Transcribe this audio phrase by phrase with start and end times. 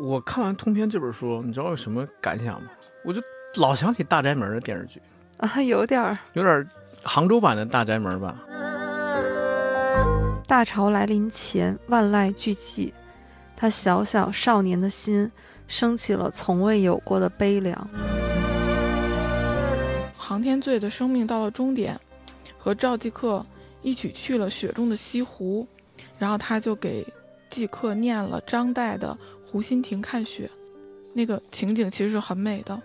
[0.00, 2.70] 我看完《通篇》这本书，你知道有什么感想吗？
[3.04, 3.20] 我就
[3.56, 4.98] 老想起《大宅门》的电视剧，
[5.36, 6.66] 啊，有点儿有点儿
[7.02, 8.34] 杭州版的《大宅门》吧。
[10.46, 12.90] 大潮来临前，万籁俱寂，
[13.54, 15.30] 他小小少年的心
[15.68, 17.90] 升起了从未有过的悲凉。
[20.16, 22.00] 航天队的生命到了终点，
[22.56, 23.44] 和赵继克
[23.82, 25.68] 一起去了雪中的西湖，
[26.18, 27.06] 然后他就给
[27.50, 29.14] 继克念了张岱的
[29.50, 30.46] 《湖心亭看雪》，
[31.12, 32.80] 那个情景其实是很美的。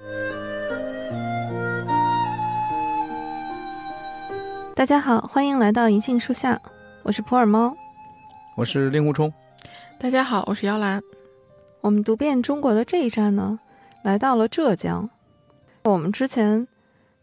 [4.73, 6.59] 大家好，欢迎来到银杏树下，
[7.03, 7.77] 我是普洱猫。
[8.57, 9.31] 我是令狐冲，
[9.99, 10.99] 大家好，我是姚兰。
[11.81, 13.59] 我们读遍中国的这一站呢，
[14.03, 15.07] 来到了浙江。
[15.83, 16.67] 我们之前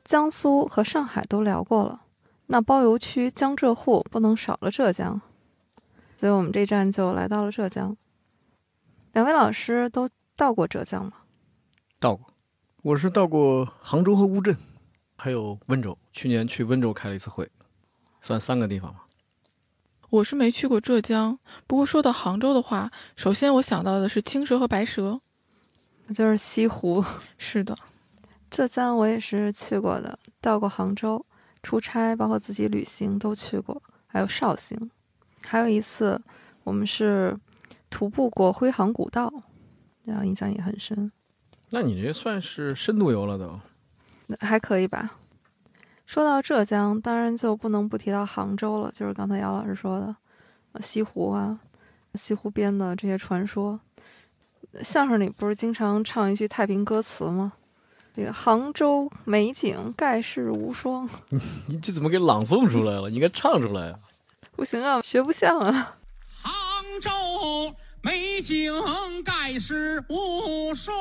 [0.04, 2.02] 江苏和上海都聊过了，
[2.46, 5.20] 那包邮区江浙沪不能少了浙江，
[6.16, 7.96] 所以我们这站就来到了浙江。
[9.12, 11.12] 两位老师都到过浙江吗？
[12.00, 12.32] 到过，
[12.80, 14.56] 我是到过杭州和乌镇，
[15.18, 15.96] 还有温州。
[16.14, 17.46] 去年去温州开了一次会，
[18.22, 19.06] 算三个地方吧。
[20.08, 25.20] 我是没去过浙江，不过说到杭州的话，首先我想到的是青蛇和白蛇，
[26.06, 27.04] 那就是西湖。
[27.36, 27.76] 是的，
[28.50, 31.22] 浙江我也是去过的，到过杭州
[31.62, 34.90] 出差，包括自己旅行都去过，还有绍兴，
[35.42, 36.18] 还有一次
[36.64, 37.38] 我们是
[37.92, 39.30] 徒步过徽杭古道，
[40.04, 41.12] 然后印象也很深。
[41.70, 43.60] 那你这算是深度游了都？
[44.40, 45.18] 还可以吧。
[46.06, 50.16] 说到浙江，当然就不能不提到杭州了，就是刚才姚老师说的
[50.80, 51.60] 西湖啊，
[52.14, 53.78] 西湖边的这些传说。
[54.82, 57.52] 相声里不是经常唱一句太平歌词吗？
[58.14, 61.08] 这个杭州美景盖世无双。
[61.68, 63.08] 你这怎么给朗诵出来了？
[63.08, 63.98] 你应该唱出来啊！
[64.56, 65.96] 不行啊，学不像啊。
[66.92, 67.10] 杭州
[68.02, 68.70] 美景
[69.24, 70.92] 盖世无双，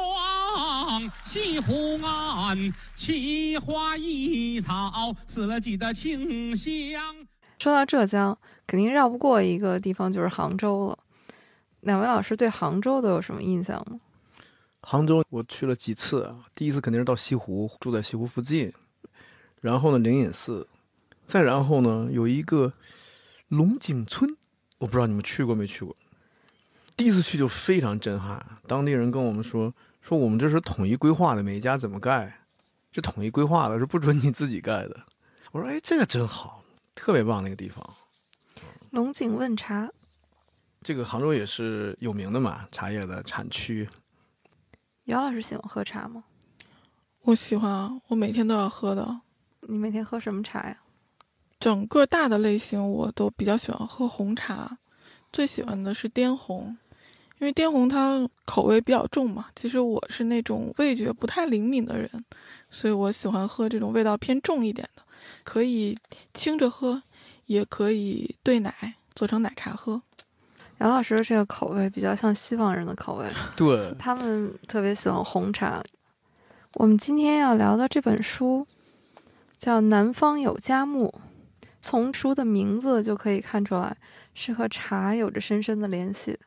[1.26, 7.28] 西湖岸奇花异草，四季的清香。
[7.60, 11.00] 说到浙江，肯定绕不过一个地方，就是杭州了。
[11.82, 14.00] 两位老师对杭州都有什么印象吗？
[14.82, 18.72] 杭州我去了几次啊，第一次肯定是到西湖，住在西湖附近，
[19.60, 20.70] 然后呢灵隐寺，
[21.28, 22.72] 再然后呢有一个
[23.50, 24.38] 龙井村，
[24.82, 25.96] 我不知道你们去过没去过。
[26.98, 29.72] 第一次去就非常震撼，当地人跟我们说
[30.02, 32.42] 说我们这是统一规划的，每一家怎么盖，
[32.92, 35.00] 这统一规划的，是不准你自己盖的。
[35.52, 36.64] 我说哎，这个真好，
[36.96, 37.88] 特别棒那个地方。
[38.90, 39.88] 龙井问茶，
[40.82, 43.88] 这个杭州也是有名的嘛，茶叶的产区。
[45.04, 46.24] 姚老师喜欢喝茶吗？
[47.22, 49.22] 我喜欢啊，我每天都要喝的。
[49.62, 50.76] 你每天喝什么茶呀？
[51.62, 54.80] 整个大的类型我都比较喜欢喝红茶，
[55.32, 56.76] 最喜欢的是滇红，
[57.38, 59.46] 因为滇红它口味比较重嘛。
[59.56, 62.10] 其实我是那种味觉不太灵敏的人，
[62.72, 65.04] 所以我喜欢喝这种味道偏重一点的，
[65.44, 65.96] 可以
[66.34, 67.04] 清着喝，
[67.46, 70.02] 也可以兑奶做成奶茶喝。
[70.80, 75.84] 杨老师这个口味比较像西方人的口味， 对，他们特别喜欢红茶。
[76.74, 78.66] 我们今天要聊的这本书
[79.60, 81.14] 叫《南方有佳木》，
[81.82, 83.96] 从书的名字就可以看出来
[84.34, 86.38] 是和茶有着深深的联系，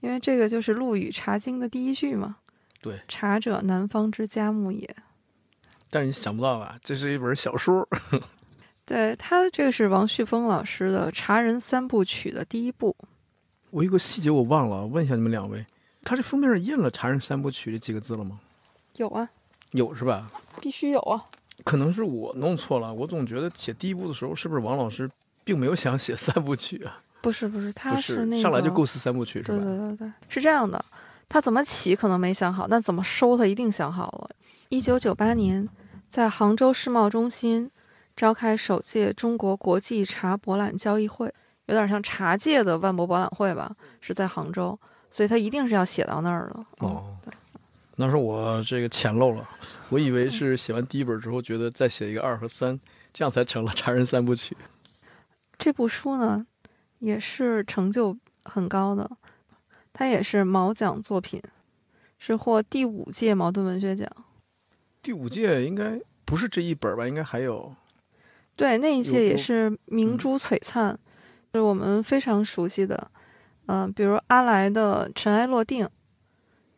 [0.00, 2.36] 因为这个就是陆羽《茶经》的第一句嘛。
[2.80, 4.96] 对，茶者，南方之佳木也。
[5.90, 7.86] 但是你想不到吧，这是一本小说。
[8.86, 12.94] 对他，这个是王旭峰老师的《茶人三部曲》的第一部。
[13.70, 15.66] 我有个细节我忘了，问一下你们两位，
[16.04, 18.38] 他这封面上印了“茶人三部曲”这几个字了吗？
[18.96, 19.28] 有啊，
[19.72, 20.30] 有是吧？
[20.60, 21.26] 必须有啊。
[21.64, 25.10] 可能是我弄错了，我总觉得写第一部的时候，是不是王老师
[25.44, 27.00] 并没有想写三部曲啊？
[27.22, 29.58] 不是不是，他是那个上来就构思三部曲是吧？
[29.58, 30.84] 对对对对，是这样的，
[31.28, 34.30] 他怎么起可能没想好，但怎么收他一定想好了。
[34.68, 35.68] 一九九八年，
[36.08, 37.70] 在杭州世贸中心
[38.14, 41.32] 召开首届中国国际茶博览交易会。
[41.66, 44.78] 有点像茶界的万博博览会吧，是在杭州，
[45.10, 46.64] 所以他一定是要写到那儿了。
[46.78, 47.16] 哦，
[47.96, 49.48] 那是我这个浅漏了，
[49.88, 52.78] 我以为是写完第一本之后，觉得再写一个二和三，
[53.12, 54.54] 这样才成了《茶人三部曲
[55.58, 56.46] 》。这部书呢，
[56.98, 59.10] 也是成就很高的，
[59.92, 61.42] 它也是茅奖作品，
[62.18, 64.06] 是获第五届茅盾文学奖。
[65.02, 67.08] 第五届应该不是这一本吧？
[67.08, 67.74] 应该还有。
[68.56, 70.98] 对，那一届也是明珠璀璨。
[71.54, 73.10] 是我们非常熟悉的，
[73.64, 75.86] 嗯，比如阿来的《尘埃落定》，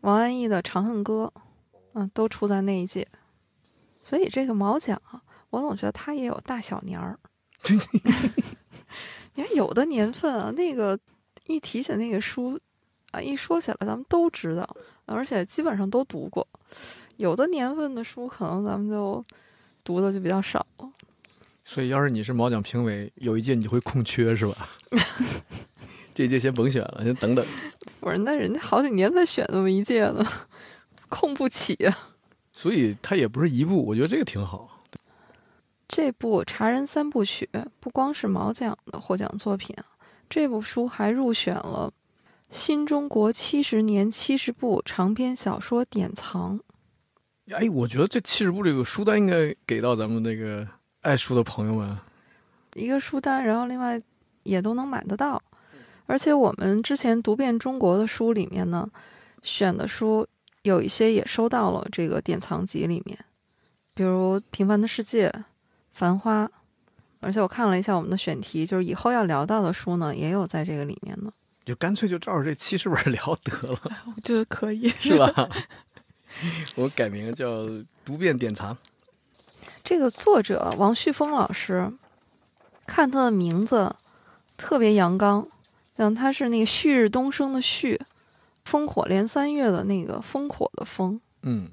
[0.09, 1.31] 王安忆的《长恨歌》，
[1.93, 3.07] 嗯，都出在那一届。
[4.03, 4.99] 所以这个毛奖，
[5.51, 7.19] 我总觉得它也有大小年儿。
[9.35, 10.99] 你看有的年份啊，那个
[11.47, 12.59] 一提起那个书，
[13.11, 14.67] 啊，一说起来咱们都知道，
[15.05, 16.49] 而且基本上都读过。
[17.19, 19.23] 有的年份的书，可能咱们就
[19.85, 20.91] 读的就比较少了。
[21.67, 24.71] 所以，要是你是毛奖评委，有一届你就会空缺是吧？
[26.19, 27.47] 这届先甭选了，先等等。
[28.01, 30.27] 不是，那人家好几年才选那么一届呢，
[31.09, 31.97] 控不起呀、
[32.51, 34.83] 所以他也不是一部，我觉得这个挺好。
[35.87, 37.49] 这部《茶人三部曲》
[37.79, 39.87] 不光是毛奖的获奖作品啊，
[40.29, 41.89] 这部书还入选了
[42.51, 46.59] 新中国七十年七十部长篇小说典藏。
[47.53, 50.67] 哎，我觉得这七十部这个书单应该给到咱们那个
[51.03, 51.97] 爱书的朋友们。
[52.75, 54.03] 一个书单，然后另外
[54.43, 55.41] 也都能买得到。
[56.09, 58.89] 而且我们之前读遍中国的书里面呢，
[59.43, 60.27] 选的书
[60.63, 63.19] 有一些也收到了这个典藏集里面，
[63.93, 65.29] 比如《平凡的世界》
[65.93, 66.47] 《繁花》，
[67.21, 71.31] 而且我看了一下我们的选题，就是以后要聊到的书呢，也有在这个里面呢。
[71.67, 73.79] 就干脆就照着这七十本聊得了，
[74.17, 75.51] 我觉得可以，是吧？
[76.77, 77.67] 我改名叫
[78.05, 78.75] 读遍典藏。
[79.85, 81.93] 这个作者王旭峰老师，
[82.87, 83.95] 看他的名字
[84.57, 85.47] 特别阳刚，
[85.99, 88.01] 像他是那个旭日东升的旭，
[88.65, 91.19] 烽火连三月的那个烽火的烽。
[91.43, 91.69] 嗯，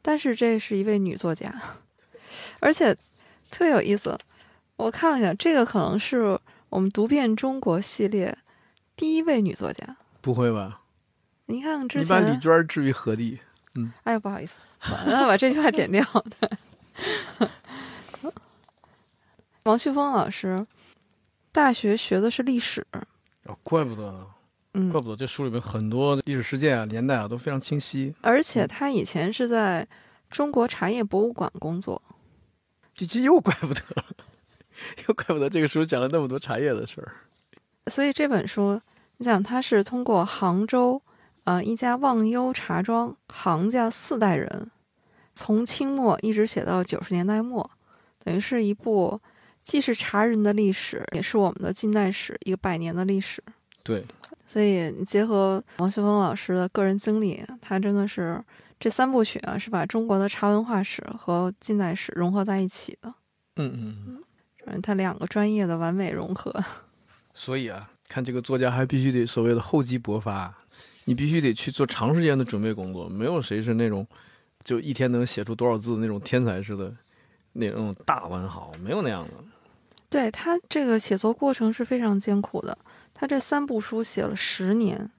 [0.00, 1.52] 但是这是一位女作家，
[2.60, 2.94] 而且
[3.50, 4.16] 特别有意思。
[4.76, 6.38] 我看了一下，这个可能是
[6.68, 8.38] 我们读遍中国系列
[8.94, 9.96] 第一位女作家。
[10.20, 10.80] 不会吧？
[11.46, 13.40] 你看看之你把李，娟置于何地？
[13.74, 14.54] 嗯哎呀，不好意思，
[14.92, 16.04] 完了把这句话剪掉。
[16.38, 16.48] 对，
[19.64, 20.64] 王旭峰老师
[21.50, 22.86] 大学学的是历史，
[23.48, 24.26] 哦，怪不得呢，
[24.74, 28.14] 嗯怪，不得这书里面很多历史事件啊、年代啊都非常清晰。
[28.20, 29.88] 而且他以前是在
[30.30, 32.00] 中国茶叶博物馆工作。
[32.94, 34.04] 这这又怪不得了，
[35.08, 37.12] 又怪不得这个书讲了那么多茶叶的事儿。
[37.86, 38.80] 所以这本书，
[39.16, 41.00] 你想，它是通过杭州，
[41.44, 44.70] 呃，一家忘忧茶庄杭家四代人，
[45.34, 47.70] 从清末一直写到九十年代末，
[48.22, 49.18] 等于是一部
[49.68, 53.42] 既是茶人的历史，也是我们的近代史一个百年的历史。
[53.82, 54.02] 对，
[54.46, 58.42] 所以你结合王旭峰老师的个人经历，他真的是
[58.80, 63.12] 这三部曲啊，是把中国的茶文化史和近代史融合在一起的，
[63.56, 64.22] 嗯嗯嗯。
[64.64, 66.64] 嗯，他两个专业的完美融合。
[67.34, 70.50] 所以啊，看这个作家还必须得所谓的厚积薄发，
[71.04, 73.06] 你必须得去做长时间的准备工作。
[73.06, 74.06] 没有谁是那种
[74.64, 76.90] 就一天能写出多少字的那种天才似的
[77.52, 79.32] 那种大文豪，没有那样的。
[80.10, 82.76] 对他这个写作过程是非常艰苦的，
[83.12, 85.10] 他这三部书写了十年，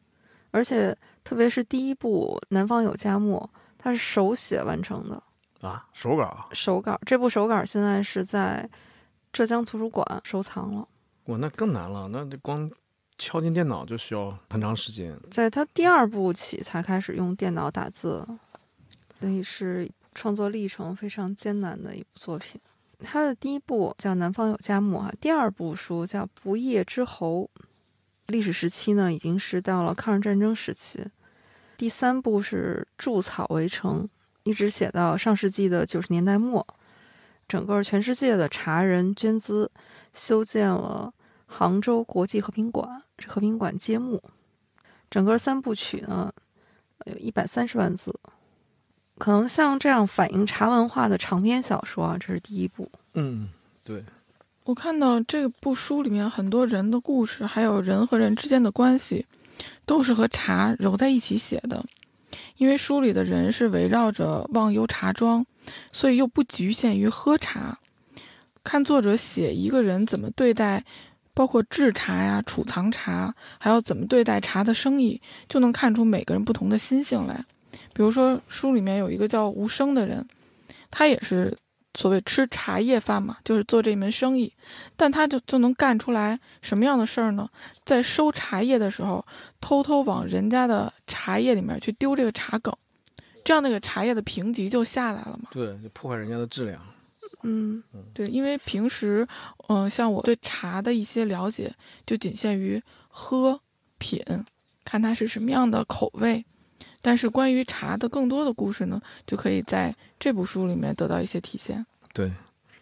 [0.51, 5.21] 而且特别是第一部《南方有佳木》，他是手写完成的
[5.61, 6.99] 啊，手稿啊，手稿。
[7.05, 8.67] 这部手稿现在是在
[9.31, 10.87] 浙江图书馆收藏了。
[11.25, 12.69] 哇，那更难了，那这光
[13.17, 15.15] 敲进电脑就需要很长时间。
[15.29, 18.25] 在他第二部起才开始用电脑打字，
[19.19, 22.59] 所以是创作历程非常艰难的一部作品。
[23.01, 27.49] 他的第一部叫《南方有佳木》哈，第二部书叫《不夜之侯》，
[28.27, 31.05] 历史时期呢已经是到了抗日战争时期。
[31.77, 34.03] 第三部是《筑草围城》，
[34.43, 36.67] 一直写到上世纪的九十年代末，
[37.47, 39.71] 整个全世界的茶人捐资
[40.13, 41.13] 修建了
[41.45, 44.21] 杭州国际和平馆，这和平馆揭幕。
[45.09, 46.33] 整个三部曲呢，
[47.05, 48.13] 有一百三十万字。
[49.19, 52.89] 可能像这样反映茶文化的长篇小说啊，这是第一部。
[53.13, 53.49] 嗯，
[53.83, 54.03] 对，
[54.63, 59.25] 我看到这部书里面很多人的故事，还有人和人之间的关系，
[59.85, 61.85] 都是和茶揉在一起写的。
[62.57, 65.45] 因为书里的人是围绕着忘忧茶庄，
[65.91, 67.77] 所以又不局限于喝茶。
[68.63, 70.85] 看作者写一个人怎么对待，
[71.33, 77.43] 包括制茶呀、储藏茶，还有怎么对待茶的生意，就能看出每个人不同的心性来。
[77.93, 80.27] 比如说，书里面有一个叫吴生的人，
[80.89, 81.57] 他也是
[81.95, 84.53] 所谓吃茶叶饭嘛，就是做这门生意，
[84.95, 87.49] 但他就就能干出来什么样的事儿呢？
[87.85, 89.25] 在收茶叶的时候，
[89.59, 92.73] 偷偷往人家的茶叶里面去丢这个茶梗，
[93.43, 95.49] 这样那个茶叶的评级就下来了嘛。
[95.51, 96.81] 对，就破坏人家的质量。
[97.43, 97.81] 嗯，
[98.13, 99.25] 对，因为平时，
[99.69, 101.73] 嗯、像我对茶的一些了解，
[102.05, 103.59] 就仅限于喝、
[103.97, 104.21] 品，
[104.83, 106.45] 看它是什么样的口味。
[107.01, 111.85] 但是关于茶的更多的故事呢，就可以在这部书里面得到一些体现。
[112.13, 112.31] 对，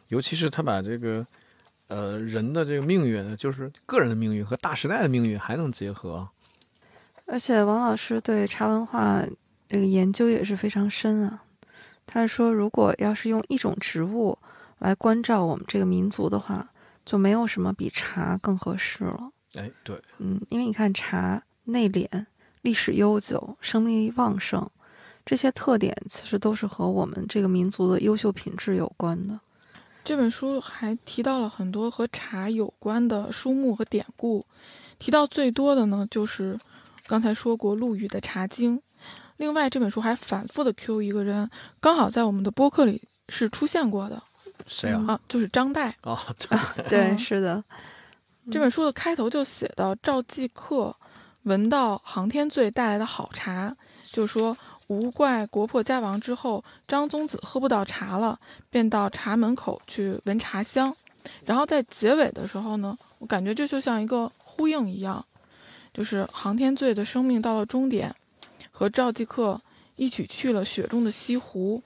[0.07, 1.25] 尤其是他把这个，
[1.87, 6.27] 呃，人的这个命运，就是个人的命运和大时代的命运还能结合。
[7.25, 9.23] 而且王老师对茶文化
[9.67, 11.43] 这个研究也是非常深啊。
[12.05, 14.37] 他说，如果要是用一种植物
[14.79, 16.69] 来关照我们这个民族的话，
[17.05, 19.29] 就没有什么比茶更合适了。
[19.55, 22.07] 哎，对，嗯，因为你看茶内敛，
[22.61, 24.69] 历史悠久、生命力旺盛，
[25.25, 29.39] 这些特点其实都是和我们这个民族的优秀品质有关的。
[30.03, 34.45] 这本书还提到了很多和茶有关的书目和典故，
[34.99, 36.57] 提到最多的呢就是
[37.05, 38.77] 刚才说过陆羽的《茶经》。
[39.35, 41.49] 另外，这本书还反复的 Q 一个人，
[41.79, 44.23] 刚好在我们的播客里是出现过的
[44.65, 45.03] 谁啊？
[45.07, 45.91] 啊，就是张岱。
[46.01, 46.25] 啊，
[46.77, 47.63] 对对，嗯是的，
[48.49, 50.95] 这本书的开头就写到赵继客
[51.47, 53.73] 闻到航天醉带来的好茶，
[54.11, 54.55] 就说
[54.87, 58.37] 无怪国破家亡之后，张宗子喝不到茶了，
[58.69, 60.93] 便到茶门口去闻茶香。
[61.45, 65.25] 然后在结尾的时候呢，我感觉这就像一个呼应一样，
[65.93, 68.13] 就是航天醉的生命到了终点，
[68.71, 69.61] 和赵继客
[69.95, 71.81] 一起去了雪中的西湖，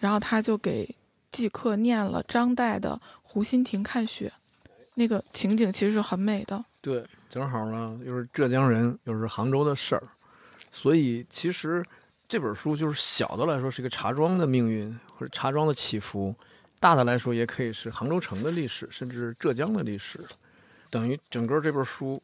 [0.00, 0.92] 然后他就给
[1.30, 4.32] 继客念了张岱的《湖心亭看雪》，
[4.94, 6.64] 那个情景其实是很美的。
[6.80, 7.04] 对，
[7.34, 10.02] 正好呢，又是浙江人，又是杭州的事儿，
[10.70, 11.84] 所以其实
[12.28, 16.32] 这本书就是小的来说是一个茶庄的命运或者茶庄的起伏，
[16.78, 20.24] 大的来说也可以是杭州城的历史，甚至浙江的历史。
[20.90, 22.22] 等于整个这本书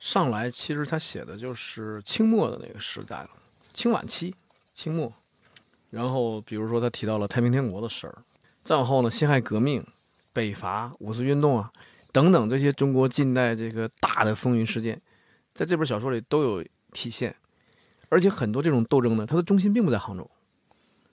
[0.00, 3.30] 上来，其实他写的就是清末的那个时代了，
[3.72, 4.34] 清晚期，
[4.74, 5.12] 清末。
[5.90, 8.18] 然后比如说他提到了太平天国的事儿，
[8.64, 9.86] 再往后呢，辛亥革命、
[10.32, 11.72] 北伐、五四运动啊，
[12.12, 15.00] 等等这些中国近代这个大的风云事件，
[15.54, 17.34] 在这本小说里都有体现，
[18.08, 20.30] 而且很多这种斗争呢，它的中心并不在杭州，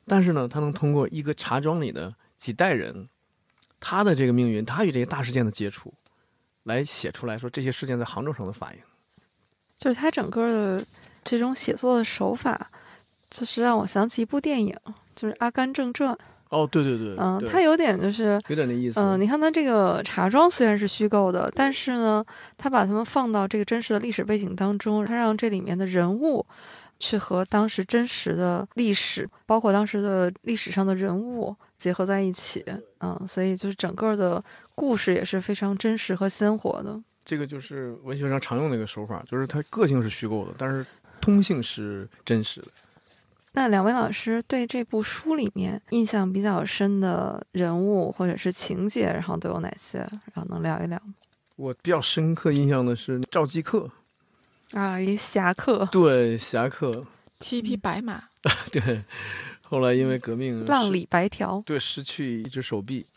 [0.06, 3.08] 但是呢，它能通过一个茶庄里的几代人，
[3.80, 5.94] 他的这个命运，他与这些大事件的接触，
[6.64, 8.82] 来写出来说这些事件在杭州城的反应。
[9.78, 10.86] 就是他整个的
[11.24, 12.72] 这种写作的手法，
[13.30, 14.76] 就是让我想起一部电影，
[15.16, 16.16] 就是《阿甘正传》。
[16.50, 19.00] 哦，对对对，嗯，对它有点就是，有点那意思。
[19.00, 22.26] 嗯、你看它这个茶庄虽然是虚构的，但是呢，
[22.58, 26.46] 他把它们放到这个真实的历史背景当中，他让这里面的人物
[27.00, 32.64] 去和当时真实的历史，包括当时的历史上的人物结合在一起。
[33.02, 37.00] 嗯，所以就是整个的故事也是非常真实和鲜活的。
[37.26, 40.86] 这个就是文学上常用的一个手法，就是它个性是虚构的，但是
[41.20, 42.68] 通性是真实的。
[43.58, 49.98] 那两位老师对这部书里面印象比较深的人物或者是情节，然后都有哪些？
[49.98, 51.16] 然后能聊一聊吗
[51.56, 53.90] 我比较深刻印象的是赵继克，
[54.74, 55.00] 啊？
[55.02, 57.04] 一侠客，对侠客，
[57.40, 58.26] 骑一匹白马，
[58.72, 59.04] 对，
[59.64, 61.60] 后来因为革命浪里白条。
[61.66, 63.08] 对，失去一只手臂。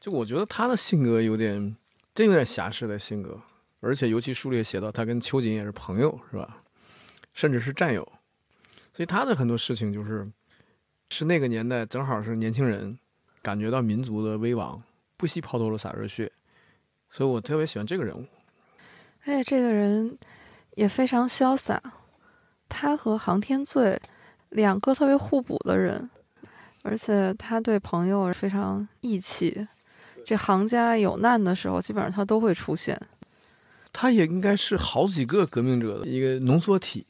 [0.00, 1.76] 就我觉得他的性格有点，
[2.14, 3.36] 真有点侠士的性格，
[3.80, 6.58] 而且尤其书里也写到，他跟秋瑾也是朋友，是吧？
[7.34, 8.06] 甚至是战友，
[8.94, 10.30] 所以他的很多事情就是，
[11.10, 12.98] 是那个年代正好是年轻人
[13.42, 14.82] 感觉到民族的危亡，
[15.16, 16.30] 不惜抛头颅洒热血，
[17.10, 18.24] 所以我特别喜欢这个人物。
[19.24, 20.18] 而且这个人
[20.74, 21.80] 也非常潇洒，
[22.68, 24.00] 他和航天醉
[24.50, 26.10] 两个特别互补的人，
[26.82, 29.66] 而且他对朋友非常义气。
[30.24, 33.00] 这行家有难的时候，基本上他都会出现。
[33.92, 37.04] 他也应该是好几个革命者的一个浓缩体，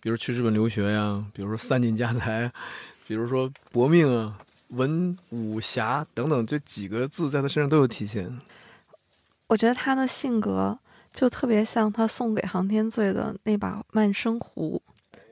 [0.00, 2.50] 比如去日本留学呀，比如说散尽家财，
[3.06, 4.38] 比如说搏命啊，
[4.68, 8.38] 文武侠等等这几个字在他身上都有体现。
[9.46, 10.78] 我觉得他的性格
[11.12, 14.80] 就特别像他送给航天醉的那把曼生壶，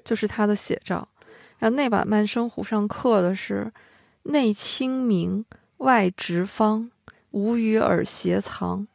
[0.05, 1.09] 就是他的写照。
[1.59, 3.73] 然后那把曼生壶上刻的是
[4.25, 5.45] “内清明，
[5.79, 6.91] 外直方，
[7.31, 8.87] 无与尔斜藏”，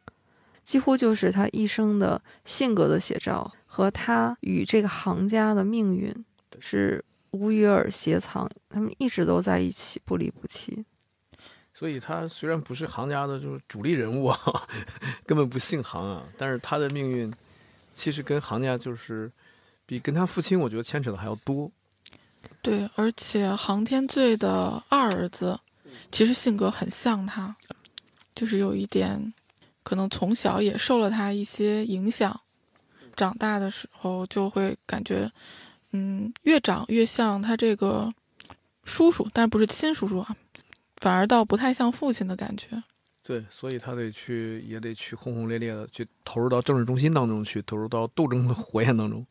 [0.64, 6.14] 几乎就是他一生的性格的写照，和他与这个行家的命运
[6.60, 10.86] 是无与尔斜藏，他们一直都在一起，不离不弃。
[11.74, 14.38] 所以他虽然不是行家的就是主力人物啊，
[15.26, 17.34] 根本不姓行啊，但是他的命运
[17.96, 19.32] 其实跟行家就是
[19.88, 21.72] 比跟他父亲我觉得牵扯的还要多。
[22.62, 25.60] 对，而且航天罪的二儿子
[26.12, 27.56] 其实性格很像他，
[28.36, 29.34] 就是有一点，
[29.82, 32.40] 可能从小也受了他一些影响，
[33.16, 35.32] 长大的时候就会感觉，
[35.92, 38.14] 嗯，越长越像他这个
[38.84, 40.36] 叔叔，但不是亲叔叔啊，
[40.98, 42.84] 反而倒不太像父亲的感觉。
[43.22, 49.26] 对，所以他得去，也得去轰轰烈烈的去投入到政治中心当中去，投入到斗争的火焰当中。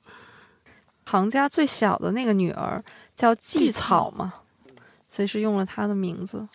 [1.04, 2.82] 行家最小的那个女儿
[3.14, 4.32] 叫季季草嘛，
[5.10, 6.48] 所以是用了她的名字。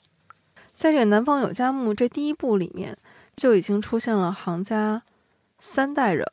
[0.74, 2.98] 在这个《南方有佳木》这第一部里面，
[3.36, 5.04] 就已经出现了行家
[5.60, 6.26] 三代人。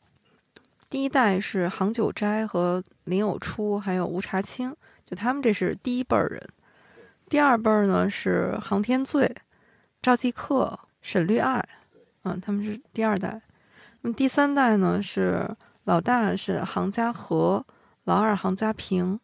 [0.95, 4.73] 第一代是杭九斋和林有初，还有吴茶清，
[5.05, 6.49] 就他们这是第一辈儿人。
[7.29, 9.35] 第二辈儿呢是杭天醉、
[10.01, 11.69] 赵继客、沈绿爱，
[12.23, 13.43] 嗯，他们是第二代。
[14.03, 17.67] 那么第三代呢是老大是杭家和。
[18.05, 19.19] 老二杭家平，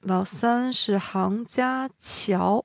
[0.00, 2.62] 老三是杭家乔，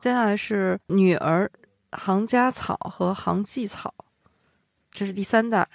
[0.00, 1.48] 接下来是女儿
[1.92, 3.94] 杭家草和杭继草，
[4.90, 5.68] 这是第三代。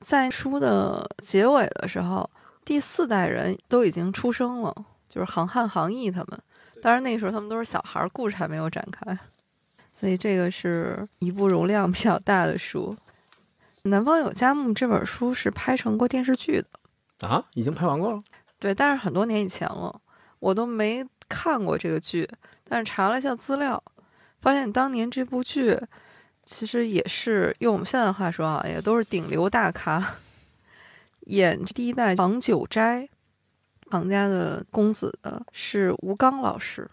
[0.00, 2.28] 在书的结尾的时候，
[2.64, 4.74] 第四代人都已经出生了，
[5.08, 6.40] 就是杭汉、杭义他们。
[6.80, 9.18] 当然那个时候他们都是小孩，故事还没有展开，
[9.98, 12.96] 所以这个是一部容量比较大的书。
[13.90, 18.22] 《南方有佳木》这本书是拍成过电视剧的啊，已经拍完过了。
[18.58, 20.00] 对，但是很多年以前了，
[20.38, 22.28] 我都没看过这个剧。
[22.68, 23.82] 但是查了一下资料，
[24.40, 25.80] 发现当年这部剧
[26.50, 30.16] 其实也是用我们现在的话说啊，也都是顶流大咖。
[31.26, 33.06] 演第一代王九斋，
[33.90, 36.90] 唐家的公子的是吴刚老师，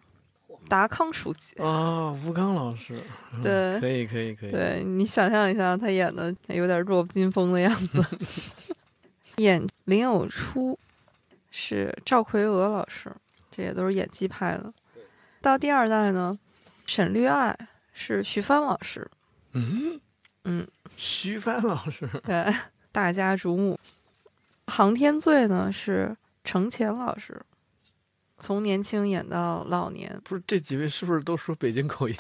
[0.68, 3.02] 达康书记啊，吴刚老师，
[3.42, 4.52] 对，可以可以可以。
[4.52, 8.06] 对你想象一下，他演的有点弱不禁风的样子。
[9.38, 10.78] 演林有初
[11.50, 13.10] 是赵奎娥老师，
[13.50, 14.74] 这也都是演技派的。
[15.42, 16.38] 到第二代呢，
[16.86, 17.58] 沈绿爱
[17.94, 19.10] 是徐帆老师。
[19.56, 20.00] 嗯
[20.44, 22.54] 嗯，徐帆老师，对，
[22.92, 23.80] 大家瞩目。
[24.68, 27.42] 航天罪呢是程前老师，
[28.38, 30.20] 从年轻演到老年。
[30.24, 32.18] 不是这几位是不是都说北京口音？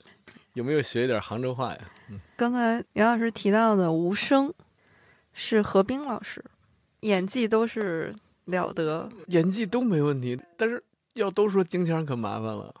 [0.54, 1.80] 有没有学一点杭州话呀？
[2.10, 4.52] 嗯，刚才杨老师提到的无声
[5.32, 6.44] 是何冰老师，
[7.00, 8.14] 演技都是
[8.46, 10.38] 了得，演技都没问题。
[10.58, 10.82] 但是
[11.14, 12.74] 要都说京腔可麻烦了。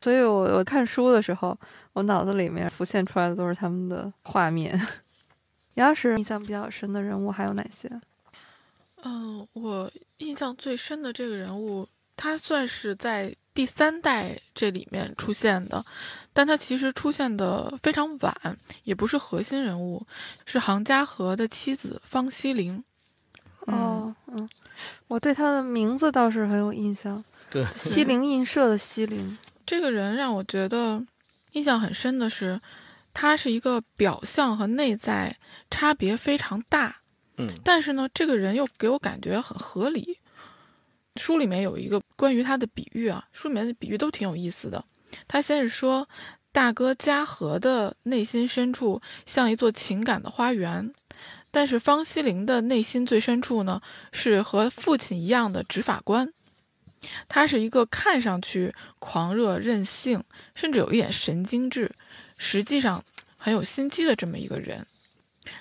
[0.00, 1.58] 所以我我看书的时候，
[1.92, 4.80] 我脑子里面浮现出来的都是他们的画面。
[5.74, 7.90] 杨老师印象比较深的人物还有哪些？
[9.02, 15.84] 嗯，我印象最深的这个人物，他算是在第三代这里面出现的，
[16.32, 20.06] 但他其实出现的非常晚，也不是核心人物，
[20.46, 22.82] 是杭嘉禾的妻子方希玲。
[23.66, 24.48] 哦，嗯，
[25.08, 27.22] 我对他的名字倒是很有印象。
[27.50, 31.04] 对，西泠印社的西泠，这个人让我觉得
[31.52, 32.60] 印象很深的是，
[33.12, 35.36] 他是一个表象和内在
[35.70, 36.96] 差别非常大。
[37.36, 40.18] 嗯，但是呢，这个人又给我感觉很合理。
[41.16, 44.84] 书里面有一个关于他的比喻啊，书里面的比喻都挺有意思的。
[45.28, 46.08] 他先是说，
[46.52, 50.92] 大哥嘉禾的内心深处像一座情感的花园，
[51.50, 53.80] 但是方希林的内心最深处呢，
[54.12, 56.32] 是和父亲一样的执法官。
[57.28, 60.22] 他是一个看上去狂热任性，
[60.54, 61.90] 甚至有一点神经质，
[62.36, 63.04] 实际上
[63.36, 64.86] 很有心机的这么一个人。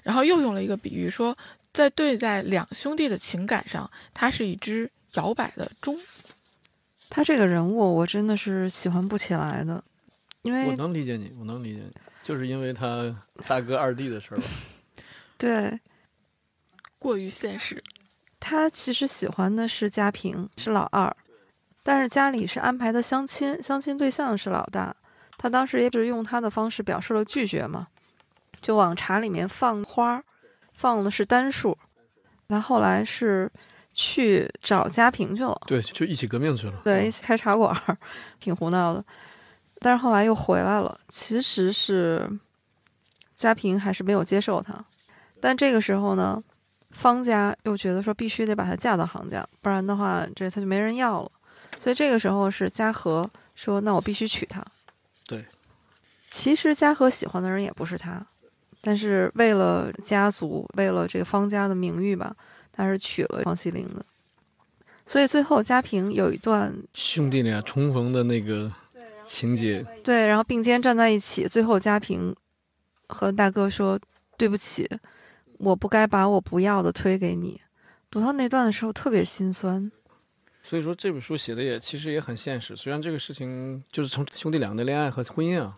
[0.03, 1.37] 然后又用了一个比喻说。
[1.73, 5.99] 在对待两兄弟的情感上，他是一只摇摆的钟。
[7.09, 9.83] 他这个人物，我真的是喜欢不起来的，
[10.43, 14.43] 因为我能理解你，我能理解你，就是因为他大哥二弟的事儿吧。
[15.35, 15.79] 对，
[16.99, 17.83] 过于现实。
[18.39, 21.17] 他其实喜欢的是家平，是老二，
[21.83, 24.95] 但是家里是安排的相亲，相亲对象是老大。
[25.37, 27.87] 他当时也是用他的方式表示了拒绝嘛，
[28.61, 30.23] 就往茶里面放花。
[30.75, 31.77] 放的是单数，
[32.47, 33.49] 他后来是
[33.93, 35.55] 去找家平去了。
[35.67, 36.73] 对，就一起革命去了。
[36.83, 37.75] 对，一起开茶馆，
[38.39, 39.05] 挺胡闹的。
[39.79, 40.99] 但是后来又回来了。
[41.09, 42.27] 其实是
[43.35, 44.73] 家平还是没有接受他，
[45.39, 46.43] 但这个时候呢，
[46.89, 51.31] 方家又觉得说必须得把她嫁到杭家，不然的话这他就没人要了。
[51.83, 54.63] 所以这个时候是嘉禾说：“那我必须娶她。”
[55.27, 55.43] 对，
[56.29, 58.25] 其实嘉禾喜欢的人也不是他。
[58.79, 62.33] 但是为了家族，为了这个方家的名誉吧，
[62.71, 64.05] 他是娶了方希龄的。
[65.05, 68.71] 所以最后嘉平有一段兄弟俩重逢的那个
[69.25, 69.85] 情节。
[70.05, 71.45] 对，然后并肩站在一起。
[71.45, 72.33] 最后嘉平
[73.09, 73.99] 和大哥说
[74.37, 74.89] ：“对不起，
[75.57, 77.59] 我不该把我不要的推给你。”
[78.09, 79.91] 读到那段的时候特别心酸。
[80.73, 82.75] 所以说这本书写的也其实也很现实。
[82.75, 85.71] 虽然这个事情就是从兄弟俩的恋爱和婚姻啊，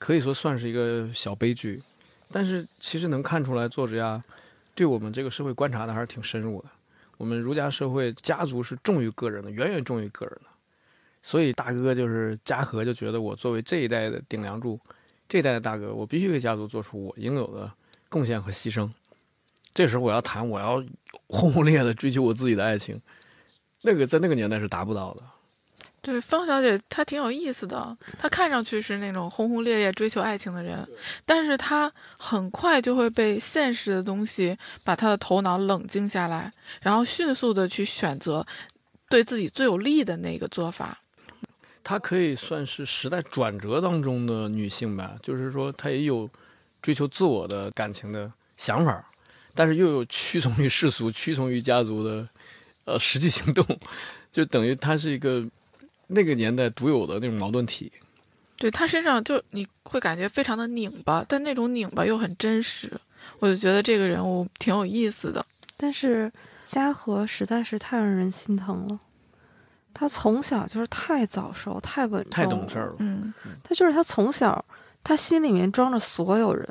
[0.00, 1.80] 可以说算是一个小悲剧。
[2.28, 4.20] 但是其实能看出来，作者呀，
[4.74, 6.68] 对我们这个社会观察的还是挺深入的。
[7.18, 10.50] 我们儒家社会，家族是重于个人的，远远重于个人的。
[11.22, 14.76] 所以大哥就是嘉禾，就觉得我作为这一代的顶梁柱，
[15.28, 17.70] 这一代的大哥，我必须为家族做出我应有的
[18.08, 18.90] 贡献和牺牲。
[19.72, 20.84] 这时候我要谈，我要
[21.28, 23.00] 轰轰烈烈的追求我自己的爱情，
[23.82, 25.22] 那个在那个年代是达不到的。
[26.00, 27.96] 对方小姐，她挺有意思的。
[28.18, 30.84] 她看上去是那种轰轰烈烈追求爱情的人，
[31.24, 38.44] 但是她很快就会被现实的东西把她的头脑冷静下来，然后迅速的去选择
[39.08, 40.98] 对自己最有利的那个做法。
[41.84, 46.28] 她可以算是时代转折当中的女性吧，就是说她也有
[46.80, 49.08] 追求自我的感情的想法，
[49.54, 52.28] 但是又有屈从于世俗、屈从于家族的
[52.92, 53.64] 呃实际行动，
[54.30, 55.44] 就等于他是一个
[56.08, 57.90] 那个年代独有的那种矛盾体。
[58.56, 62.92] 对他身上就你会感觉非常的拧巴，但那种拧巴又很真实，
[63.40, 65.44] 我就觉得这个人物挺有意思的。
[65.76, 66.30] 但是
[66.66, 69.00] 嘉禾实在是太让人心疼了，
[69.92, 72.96] 他从小就是太早熟、太稳重、太懂事儿了。
[72.98, 73.32] 嗯，
[73.64, 74.64] 他就是他从小，
[75.02, 76.68] 他心里面装着所有人，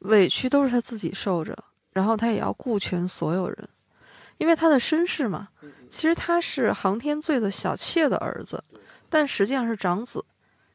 [0.00, 1.56] 委屈都是他自己受着，
[1.92, 3.68] 然后他也要顾全所有人，
[4.40, 5.48] 因为他的身世嘛，
[5.86, 8.64] 其实他是航天罪的小妾的儿子，
[9.10, 10.24] 但实际上是长子，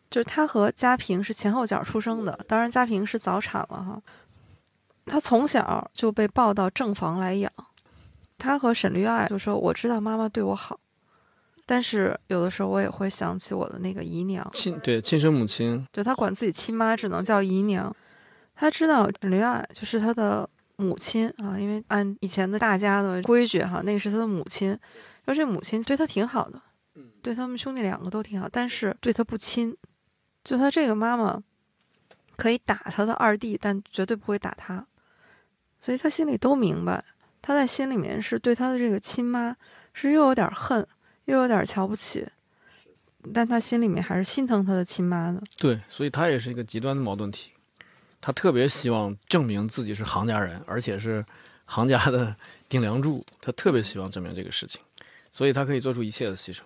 [0.08, 4.00] 就是他和嘉平是前后脚出生的，当然嘉平是早产了哈。
[5.08, 7.52] 他从小就被抱到正房来养，
[8.38, 10.80] 他和沈绿爱就说：“我知道妈妈对我好，
[11.66, 17.96] 但是有的时候我也会想起我的那个姨娘。”亲对亲生母亲，就他管自己亲妈只能叫姨娘，
[18.54, 24.78] 他知道沈绿爱就是他的母亲啊，因为按以前的大家的规矩哈，那个是他的母亲，
[25.26, 26.62] 说这母亲对他挺好的，
[27.22, 29.76] 对他们兄弟两个都挺好，但是对他不亲，
[30.44, 31.42] 就他这个妈妈
[32.36, 34.86] 可以打他的二弟，但绝对不会打他，
[35.80, 37.04] 所以他心里都明白，
[37.42, 39.56] 他在心里面是对他的这个亲妈
[39.94, 40.86] 是又有点恨，
[41.26, 42.28] 又有点瞧不起。
[43.34, 45.42] 但他心里面还是心疼他的亲妈的。
[45.58, 47.50] 对，所以他也是一个极端的矛盾体。
[48.26, 51.24] 他特别希望证明自己是行家人，而且是
[51.68, 52.36] 行家的
[52.68, 53.24] 顶梁柱。
[53.40, 54.82] 他特别希望证明这个事情，
[55.32, 56.62] 所以他可以做出一切的牺牲。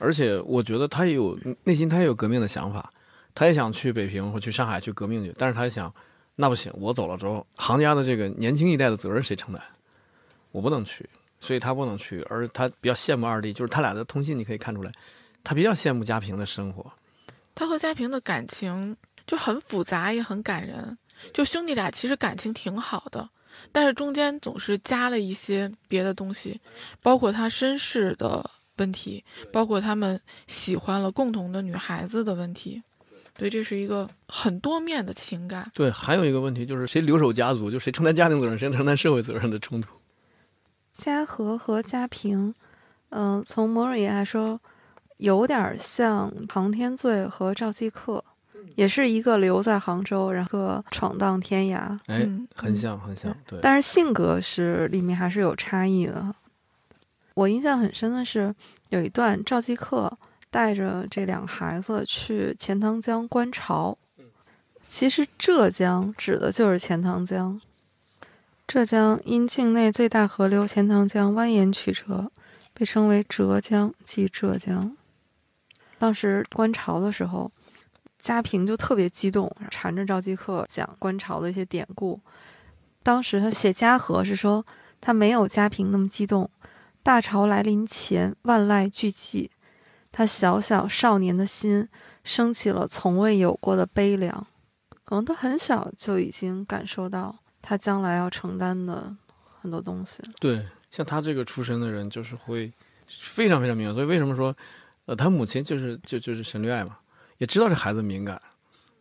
[0.00, 2.92] 而且我觉得他也有内心，他也有革命的想法，
[3.36, 5.32] 他也想去北平或去上海去革命去。
[5.38, 5.94] 但是他想，
[6.34, 9.62] 那不行，我走了之后，行家的这个年轻一代的责任谁承担？
[10.50, 12.20] 我不能去，所以他不能去。
[12.28, 14.90] 而他比较羡慕二弟，就是他俩的通信，你可以看出来，
[15.44, 16.90] 他比较羡慕家平的生活。
[17.54, 18.96] 他和家平的感情
[19.30, 20.98] 就很复杂，也很感人。
[21.32, 23.30] 就兄弟俩其实感情挺好的，
[23.70, 26.60] 但是中间总是加了一些别的东西，
[27.00, 32.82] 包括他身世的问题，包括他们喜欢了共同的女孩子的问题。
[33.34, 35.70] 对，这是一个很多面的情感。
[35.74, 39.94] 对，还有一个问题就是谁留守家族，就谁承担家庭责任，谁承担社会责任的冲突。
[40.96, 42.52] 嘉禾和嘉平，
[43.10, 44.60] 嗯、从某种意义来说，
[45.18, 48.24] 有点像航天罪和赵继克，
[48.74, 53.34] 也是一个留在杭州，然后闯荡天涯，哎，嗯很像，很像。
[53.46, 56.34] 对，但是性格是里面还是有差异的。
[57.34, 58.54] 我印象很深的是，
[58.88, 60.12] 有一段赵继克
[60.50, 63.96] 带着这两个孩子去钱塘江观潮。
[64.88, 67.60] 其实浙江指的就是钱塘江。
[68.66, 72.30] 浙江因境内最大河流钱塘江蜿蜒曲折，
[72.74, 74.96] 被称为浙江，即浙江。
[75.98, 77.50] 当时观潮的时候，
[78.20, 82.20] 嘉平就特别激动，缠着赵继克讲观潮的一些典故。
[83.02, 84.64] 当时他写嘉禾是说
[85.00, 86.48] 他没有嘉平那么激动。
[87.02, 89.48] 大潮来临前，万籁俱寂，
[90.12, 91.88] 他小小少年的心
[92.22, 94.46] 升起了从未有过的悲凉。
[95.04, 99.16] 可能他很小就已经感受到他将来要承担的
[99.60, 100.22] 很多东西。
[100.38, 102.70] 对，像他这个出身的人，就是会
[103.08, 103.94] 非常非常敏感。
[103.94, 104.54] 所以为什么说，
[105.06, 106.98] 呃，他母亲就是就就是沈绿爱嘛，
[107.40, 108.40] 也知道这孩子敏感。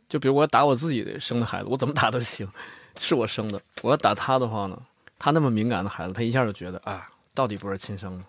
[0.08, 2.49] 就比如我要打我自己的生的孩子，我怎么打都行，
[2.97, 3.62] 是我生的。
[3.84, 4.82] 我要打他的话呢，
[5.19, 8.23] 他那么敏感的孩子，他一下就觉得啊，到底不是亲生的。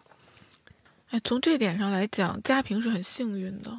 [1.09, 3.73] 哎，从这点上来讲，家平是很幸运的，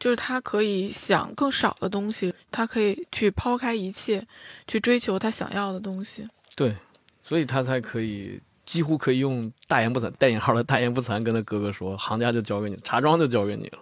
[0.00, 4.26] 就是他可以想更少的东西，他可以去抛开一切，
[4.66, 6.28] 去追求他想要的东西。
[6.56, 6.74] 对，
[7.22, 13.78] 所以他才可以几乎可以用大言不惭（带引号的大言不惭）跟他哥哥说：“行家就交给你，茶庄就交给你了。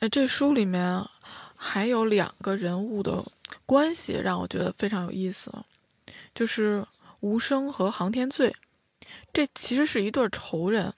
[0.00, 1.06] 哎，这书里面
[1.54, 3.22] 还有两个人物的
[3.66, 5.52] 关系让我觉得非常有意思，
[6.34, 6.86] 就是
[7.20, 8.56] 无声和航天罪，
[9.30, 10.94] 这其实是一对仇人，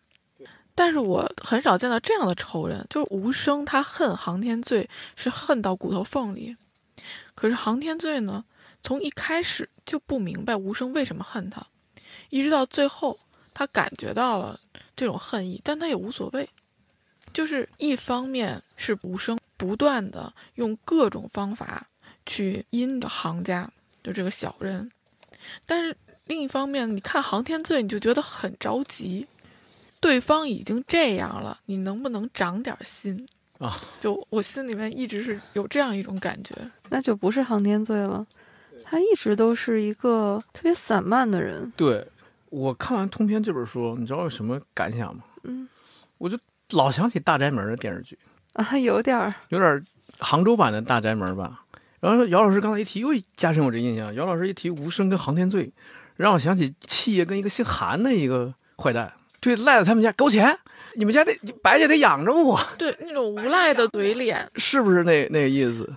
[0.76, 6.56] 但是我很少见到这样的仇人，就是无声他恨航天罪是恨到骨头缝里，
[7.34, 8.44] 可是航天罪呢，
[8.84, 11.66] 从一开始就不明白无声为什么恨他，
[12.30, 13.18] 一直到最后
[13.52, 14.60] 他感觉到了
[14.94, 16.48] 这种恨意，但他也无所谓。
[17.32, 21.86] 就是一方面是无声不断的用各种方法
[22.26, 23.70] 去阴着行家，
[24.02, 24.90] 就这个小人，
[25.66, 29.26] 但是另一方面，你看航天罪，你就觉得很着急，
[30.00, 33.26] 对方已经这样了，你能不能长点心
[33.58, 33.80] 啊？
[34.00, 36.54] 就我心里面一直是有这样一种感觉，
[36.90, 38.26] 那就不是航天罪了，
[38.84, 41.72] 他一直都是一个特别散漫的人。
[41.76, 42.06] 对
[42.50, 45.24] 我看完《通篇》这本书，你知道有什么感想吗？
[45.44, 45.68] 嗯
[46.18, 46.38] 我就
[46.76, 48.18] 老想起《大宅门》的电视剧，
[48.54, 49.34] 啊，有点儿。
[49.48, 49.84] 有点
[50.18, 51.64] 杭州版的《大宅门》吧。
[52.00, 54.14] 然后姚老师刚才一提，又加深我这印象。
[54.14, 55.72] 姚老师一提无声跟航天罪，
[56.16, 60.58] 让我想起七爷跟一个姓韩的一个坏蛋，对，赖在他们家给我钱，
[60.94, 61.32] 你们家得
[61.62, 65.92] 白家得养着我，对，那种无赖的嘴脸， 是不是那那个意思？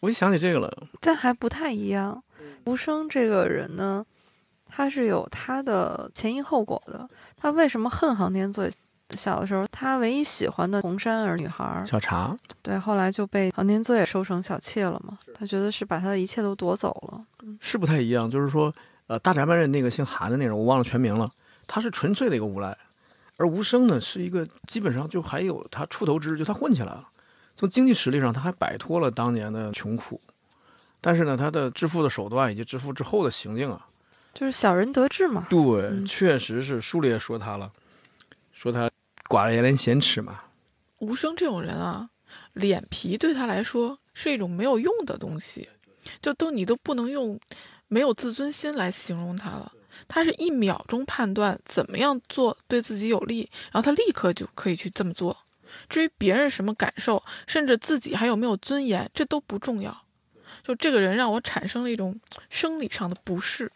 [0.00, 0.70] 我就想起这个了。
[1.00, 2.22] 但还不太一样。
[2.66, 4.04] 吴生这个人呢，
[4.68, 7.08] 他是有他的前因后果的。
[7.36, 8.70] 他为什么恨航天罪？
[9.10, 15.18] 小的时候，他唯一喜欢的红衫儿女孩儿，小茶，对，后来就被航天罪收成小妾了嘛。
[15.34, 17.24] 他觉得是把他的一切都夺走了。
[17.60, 18.72] 是不太一样，就是说，
[19.06, 21.30] 呃，大宅门人那个姓韩的那人，我忘了全名了，
[21.66, 22.76] 他是纯粹的一个无赖，
[23.36, 27.06] 而吴生呢，是一个基本上就还有他出头之日，就他混起来了，
[27.56, 30.20] 从经济实力上他还摆脱了当年的穷苦，
[31.00, 33.86] 但是呢，他的致富的手段以及致富之后的行径啊，
[34.32, 35.46] 就是小人得志嘛。
[35.50, 37.70] 对，嗯确实是书里也说他了，
[38.54, 38.90] 说他
[39.28, 40.40] 寡了言咸耻嘛，
[41.00, 42.08] 无声这种人啊，
[42.54, 45.68] 脸皮对他来说是一种没有用的东西，
[46.22, 47.38] 就都你都不能用
[47.88, 49.72] 没有自尊心来形容他了。
[50.08, 55.36] 他是一秒钟判断怎么样做对自己有利，然后他立刻就可以去这么做。
[55.88, 60.04] 至于别人什么感受，甚至自己还有没有尊严，这都不重要。
[60.62, 63.70] 就这个人让我产生了一种生理上的不适。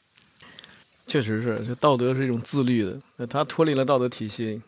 [1.08, 4.60] 确实是，这道德是一种自律的，那他脱离了道德体系，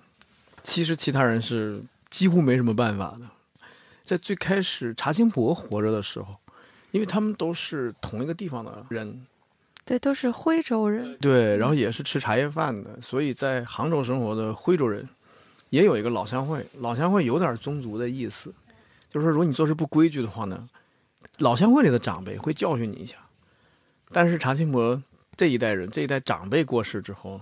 [0.63, 3.27] 其实其他人是几乎没什么办法的。
[4.05, 6.35] 在最开始查清博活着的时候，
[6.91, 9.27] 因为他们都是同一个地方的人，
[9.85, 11.17] 对，都是徽州人。
[11.19, 15.07] 对，然后也是吃茶叶饭的，所以在杭州生活的徽州人
[15.69, 16.67] 也有一个老乡会。
[16.79, 18.53] 老乡会有点宗族的意思，
[19.11, 20.69] 就是说如果你做事不规矩的话呢，
[21.39, 23.17] 老乡会里的长辈会教训你一下。
[24.11, 25.01] 但是查清伯
[25.37, 27.41] 这一代人，这一代长辈过世之后，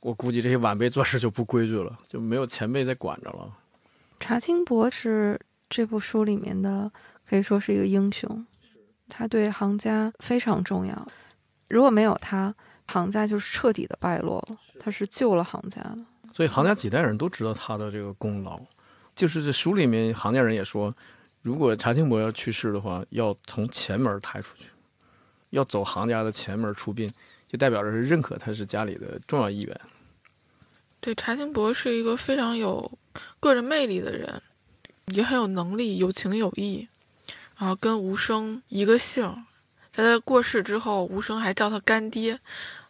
[0.00, 3.52] 我估计这些晚辈做事就不规矩了，就没有前辈在管着了。
[4.20, 6.90] 查清博是这部书里面的，
[7.28, 8.46] 可以说是一个英雄，
[9.08, 11.06] 他对行家非常重要。
[11.68, 12.54] 如果没有他，
[12.86, 14.56] 行家就是彻底的败落了。
[14.80, 15.98] 他是救了行家的。
[16.32, 18.60] 所以行家几代人都知道他的这个功劳。
[19.14, 20.94] 就是这书里面行家人也说，
[21.42, 24.66] 如果查清博要去世的话，要从前门抬出去，
[25.50, 27.12] 要走行家的前门出殡，
[27.48, 29.80] 就代表着是认可他是家里的重要一员。
[31.00, 32.90] 对，查清博是一个非常有
[33.40, 34.42] 个人魅力的人，
[35.06, 36.88] 也很有能力，有情有义，
[37.56, 39.44] 然后跟吴生一个姓，
[39.92, 42.32] 在他过世之后，吴生还叫他干爹，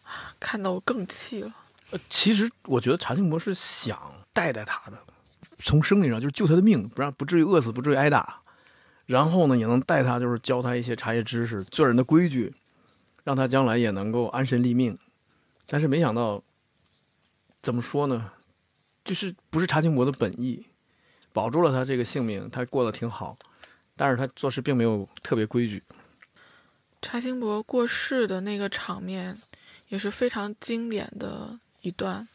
[0.03, 1.53] 啊看得我更气了。
[1.91, 3.99] 呃，其实我觉得查清博是想
[4.33, 4.97] 带带他的，
[5.59, 8.41] 从生理上就是救他的命，不让不至于饿死，不至于挨打。
[9.09, 12.53] 然后呢，也能带他，就是教他一些茶叶知识、做人的规矩，
[13.23, 14.95] 让他将来也能够安身立命。
[15.65, 16.43] 但是没想到，
[17.63, 18.31] 怎么说呢，
[19.03, 20.67] 就是不是查清博的本意，
[21.33, 23.35] 保住了他这个性命，他过得挺好，
[23.95, 25.81] 但是他做事并没有特别规矩。
[27.01, 29.41] 查清博过世的那个场面，
[29.87, 32.27] 也是非常经典的一段，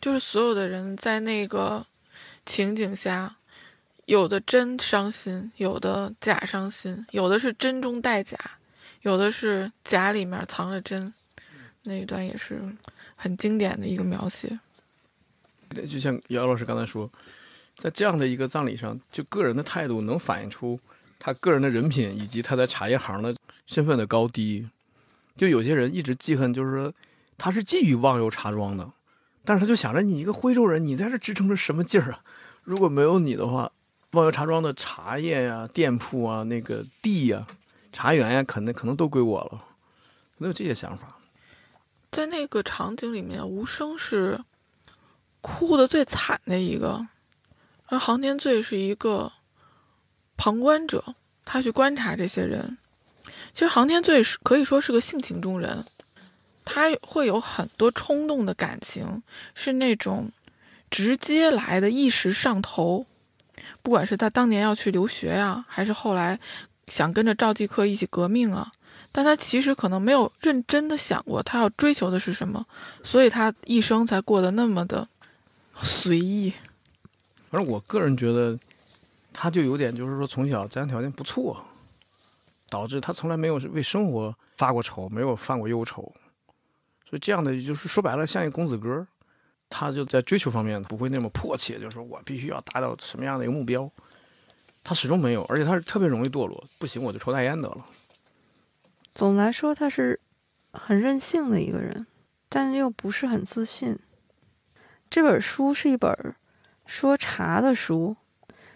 [0.00, 1.86] 就是所有的人在那个
[2.46, 3.36] 情景下，
[4.06, 8.38] 有的真伤心，有的假伤心，有的是真中带假，
[9.02, 11.12] 有的是假里面藏着真，
[11.82, 12.62] 那一段也是
[13.16, 14.58] 很经典的一个描写。
[15.90, 17.10] 就像姚老师刚才说，
[17.76, 20.78] 在这样的一个葬礼上，就个人的态度能反映出
[21.18, 23.34] 他个人的人品以及他在茶叶行的
[23.66, 24.68] 身份的高低。
[25.36, 26.94] 就有些人一直记恨，就是说
[27.36, 28.88] 他是觊觎忘忧茶庄的，
[29.44, 32.20] 但是他就想着你一个徽州人，你在这支撑着什么劲儿啊？
[32.62, 33.72] 如果没有你的话，
[34.12, 37.46] 忘忧茶庄的茶叶呀、店铺啊、那个地呀、
[37.92, 39.50] 茶园呀，可能可能都归我了，
[40.38, 41.16] 可能有这些想法。
[42.12, 44.40] 在那个场景里面，无声是
[45.42, 47.06] 哭的最惨的一个，
[47.86, 49.32] 而航天醉是一个
[50.36, 51.14] 旁观者，
[51.44, 52.78] 他去观察这些人。
[53.52, 55.84] 其实航天醉是可以说是个性情中人，
[56.64, 59.22] 他会有很多冲动的感情，
[59.54, 60.30] 是那种
[60.88, 63.04] 直接来的，一时上头。
[63.86, 66.36] 不管是他当年要去留学呀、还是后来
[66.88, 68.72] 想跟着赵继科一起革命啊，
[69.12, 72.66] 但他其实可能没有认真的想过他要追求的是什么，
[73.04, 75.06] 所以他一生才过得那么的
[75.76, 76.52] 随意。
[77.48, 78.58] 反正我个人觉得，
[79.32, 81.64] 他就有点就是说从小家庭条件不错，
[82.68, 86.02] 导致他从来没有为生活发过愁，没有犯过忧愁，
[87.08, 89.06] 所以这样的就是说白了像一个公子哥，
[89.68, 93.90] 他就在追求方面不会那么迫切，就是说我必须要达到什么样的一个目标，
[94.84, 97.84] 他始终没有，而且他是特别容易堕落，不行我就抽大烟得了。
[99.14, 100.20] 总的来说，他是
[100.72, 102.06] 很任性的一个人，
[102.48, 103.98] 但又不是很自信。
[105.08, 106.34] 这本书是一本
[106.84, 108.16] 说茶的书，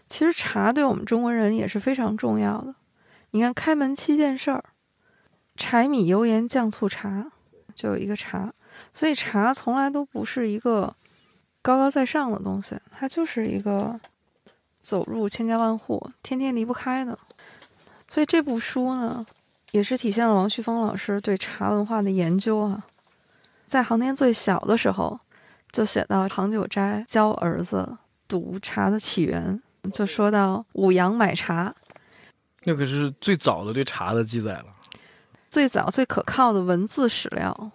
[0.07, 2.74] 其实茶对我们中国人也是非常重要的。
[3.33, 4.64] 你看，开门七件事儿，
[5.57, 7.31] 柴米油盐酱醋茶，
[7.74, 8.53] 就有一个茶，
[8.92, 10.94] 所以茶从来都不是一个
[11.62, 13.98] 高高在上的东西，它就是一个
[14.83, 17.18] 走入千家万户、天天离不开的。
[18.09, 19.24] 所以这部书呢，
[19.70, 22.85] 也是体现了王旭峰老师对茶文化的研究啊。
[23.66, 25.18] 在航天最小的时候，
[25.70, 31.72] 就写到唐九斋教儿子读茶的起源，就说到五羊买茶，
[32.64, 34.66] 那可是最早的对茶的记载了。
[35.48, 37.70] 最早最可靠的文字史料，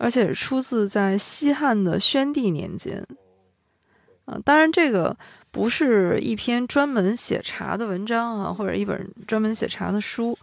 [0.00, 3.06] 而且出自在西汉的宣帝年间。
[4.24, 5.14] 啊，当然这个
[5.50, 10.38] 不是一篇专门写茶的文章啊，或者一本专门写茶的书，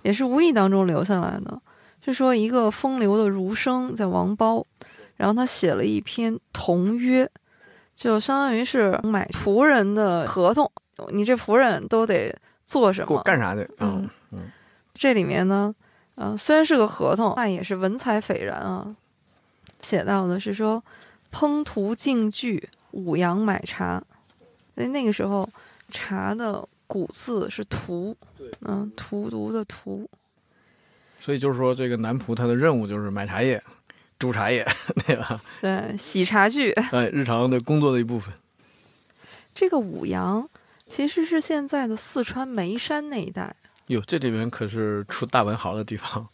[0.00, 1.60] 也是无意当中留下来的。
[2.04, 4.64] 是说一个风流的儒生叫王褒，
[5.16, 7.30] 然后他写了一篇同约，
[7.94, 10.70] 就相当于是买仆人的合同，
[11.12, 13.68] 你这仆人都得做什么，给我干啥去？
[13.78, 14.50] 嗯嗯，
[14.94, 15.74] 这里面呢，
[16.14, 18.96] 呃，虽然是个合同，但也是文采斐然啊。
[19.82, 20.82] 写到的是说，
[21.30, 24.02] 烹图竞具，五羊买茶。
[24.74, 25.48] 所以那个时候，
[25.90, 28.16] 茶的古字是荼，
[28.62, 30.08] 嗯，荼毒的荼。
[31.20, 33.62] 所以就是说，这个男仆他的任务就是买茶叶、
[34.18, 34.66] 煮茶叶，
[35.06, 35.40] 对吧？
[35.60, 36.72] 对，洗茶具。
[36.72, 38.32] 哎，日常的工作的一部分。
[39.54, 40.48] 这个五羊
[40.86, 43.54] 其实是现在的四川眉山那一带。
[43.88, 46.26] 哟，这里面可是出大文豪的地方。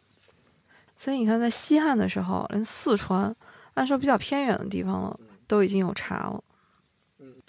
[0.98, 3.34] 所以你看，在西汉的时候，连四川
[3.74, 6.42] 按说比较偏远的地方了，都已经有茶了。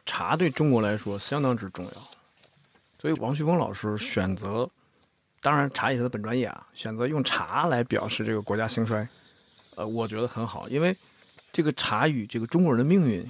[0.06, 1.92] 茶对中国来说相当之重要，
[3.00, 4.70] 所以王旭峰老师选择，
[5.42, 9.08] 当然茶也是他本专业啊，选择用茶来表示这个国家兴衰，
[9.76, 10.96] 呃，我觉得很好，因为
[11.52, 13.22] 这个茶与这个中国人的命运，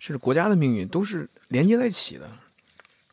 [0.00, 2.28] 甚至国家的命运都是连接在一起的。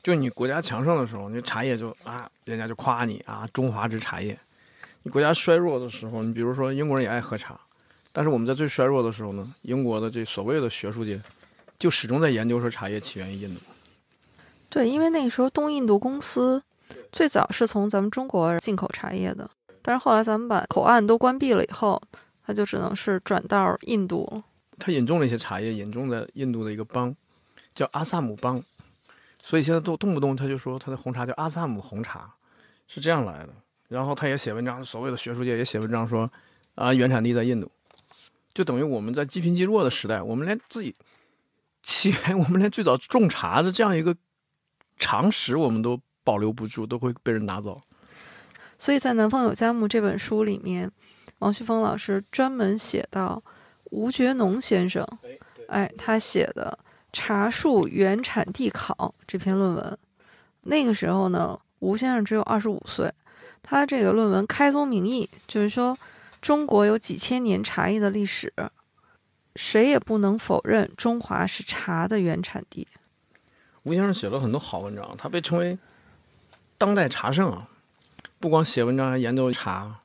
[0.02, 4.40] 就你国家强盛的时候，你茶叶就啊，人家就夸你啊，中华之茶叶。
[5.06, 7.56] 你国家衰弱的时候，你比如说英国人也爱喝茶，
[8.12, 11.22] 但是我们在最衰弱的时候呢，英国的这所谓的学术界，
[11.78, 13.62] 就始终在研究说茶叶起源于印度。
[14.68, 16.60] 对，因为那个时候东印度公司
[17.12, 19.48] 最早是从咱们中国进口茶叶的，
[19.84, 22.02] 但是后来咱们把口岸都关闭了以后，
[22.44, 24.44] 它就只能是转到印度了。
[24.80, 27.16] 他引种了一些茶叶，引种在印度的一个邦，
[27.76, 28.64] 叫阿萨姆邦，
[29.44, 32.34] 所以现在都动不动他就说他的红茶叫阿萨姆红茶，
[32.88, 33.54] 是这样来的。
[33.88, 36.32] 然后他也写文章，所谓的学术界也写文章说，
[36.74, 37.72] 啊，原产地在印度，
[38.54, 40.96] 就等于我们在积贫积弱的时代，我们连自己
[41.84, 44.16] 起源，我们连最早种茶的这样一个
[44.98, 47.80] 常识我们都保留不住，都会被人拿走。
[48.80, 50.92] 所以在《南方有佳木》这本书里面，
[51.40, 53.42] 王旭峰老师专门写到
[53.92, 55.08] 吴觉农先生，
[55.68, 56.78] 哎，他写的
[57.14, 59.98] 《茶树原产地考》这篇论文。
[60.64, 63.14] 那个时候呢，吴先生只有二十五岁。
[63.68, 65.98] 他这个论文开宗明义就是说，
[66.40, 68.54] 中国有几千年茶叶的历史，
[69.56, 72.88] 谁也不能否认中华是茶的原产地。
[73.82, 75.76] 吴先生写了很多好文章，他被称为
[76.78, 77.68] 当代茶圣啊，
[78.40, 80.00] 不光写文章，还研究茶。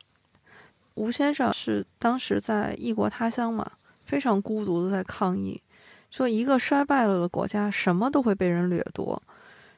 [0.94, 3.70] 吴先生是当时在异国他乡嘛，
[4.06, 5.60] 非常孤独的在抗议，
[6.10, 9.22] 说一个衰败了的国家，什么都会被人掠夺，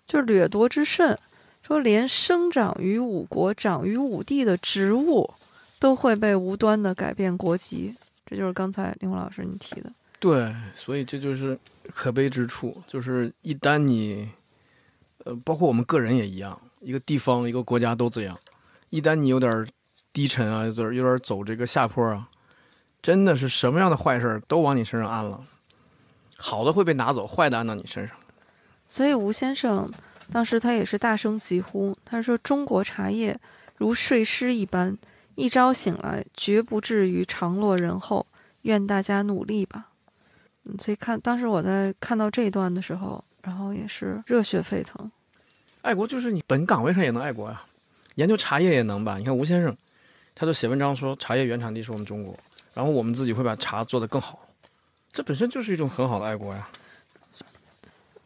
[0.07, 1.19] 就是掠夺之甚。
[1.67, 5.33] 说连生长于五国、长于五帝的植物，
[5.79, 7.95] 都会被无端的改变国籍，
[8.27, 9.91] 这就是刚才林红老师你提的。
[10.19, 11.59] 对，所以这就是
[11.95, 14.29] 可悲之处，就是一旦你，
[15.25, 18.39] 呃，包括我们个人也一样，一个地方、一个国家都这样，
[18.91, 19.67] 一旦你有点
[20.13, 22.29] 低沉啊，有点有点走这个下坡啊，
[23.01, 25.41] 真的是什么样的坏事都往你身上安了，
[26.37, 28.17] 好的会被拿走，坏的安到你身上。
[28.89, 29.89] 所以吴先生。
[30.33, 33.39] 当时他也是大声疾呼，他说：“中国茶叶
[33.77, 34.97] 如睡狮一般，
[35.35, 38.27] 一朝醒来绝不至于长落人后。
[38.63, 39.89] 愿大家努力吧。”
[40.65, 45.11] 嗯，所以看当时我在看到这一段的时候，然后也是热血沸腾。
[45.83, 47.61] 爱国就是你本岗位上也能爱国呀，
[48.15, 49.19] 研究茶叶也能吧？
[49.19, 49.77] 你看吴先生，
[50.35, 52.39] 他就写文章说茶叶原产地是我们中国，
[52.73, 54.39] 然后我们自己会把茶做得更好，
[55.13, 56.69] 这本身就是一种很好的爱国呀。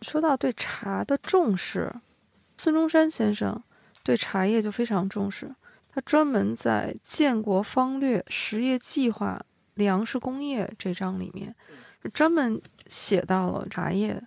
[0.06, 1.92] 说到对茶的重视，
[2.56, 3.60] 孙中山先生
[4.04, 5.52] 对茶叶就非常重视。
[5.92, 9.44] 他专门在《建国方略实业计划
[9.74, 11.52] 粮食工业》这章里面，
[12.14, 14.22] 专门写到了茶叶。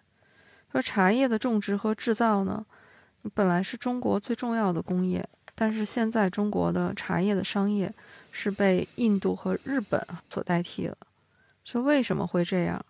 [0.70, 2.66] 说茶叶的种植和制造呢，
[3.34, 5.26] 本来是中国最重要的工业，
[5.56, 7.94] 但是现在中国的茶叶的商业
[8.32, 10.98] 是被印度和日本所代替了。
[11.64, 12.86] 说为什么会这样？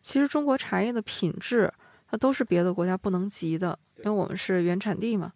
[0.00, 1.74] 其实中国茶叶的品质。
[2.10, 5.32] 它都是别的国家不能及的，因为我们是原产地嘛。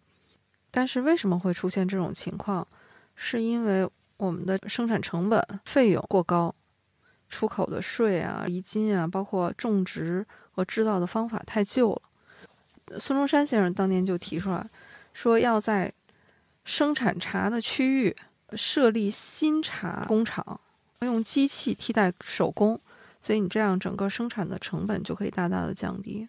[0.71, 2.67] 但是为什么会出现这种情况？
[3.15, 6.53] 是因为我们的生产成本费用过高，
[7.29, 12.99] 出口的税啊、厘金啊，包括种植和制造的方法太旧了。
[12.99, 14.69] 孙中山先生当年就提出来，
[15.13, 15.93] 说要在
[16.65, 18.15] 生产茶的区域
[18.51, 20.59] 设立新茶工厂，
[20.99, 22.77] 用机器替代手工，
[23.21, 26.27] 所以你这样整个生产的成本就可以大大的降低。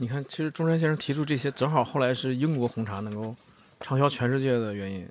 [0.00, 3.34] 你看，其实中山先生提出这些，正好后来是英国红茶能够
[3.80, 5.08] 畅销全世界的原因，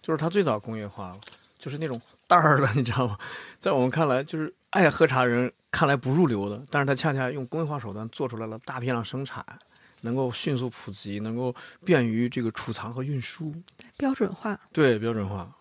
[0.00, 1.20] 就是他最早工业化了，
[1.58, 3.18] 就是那种袋儿的，你知道吗？
[3.58, 9.44] 在我们看来，就是爱喝茶人看来不入流的，但是他恰恰用工业化手段做出来了大批量生产，
[10.00, 11.54] 能够迅速普及，能够
[11.84, 13.54] 便于这个储藏和运输，
[13.98, 14.58] 标准化。
[14.72, 15.54] 对标准化。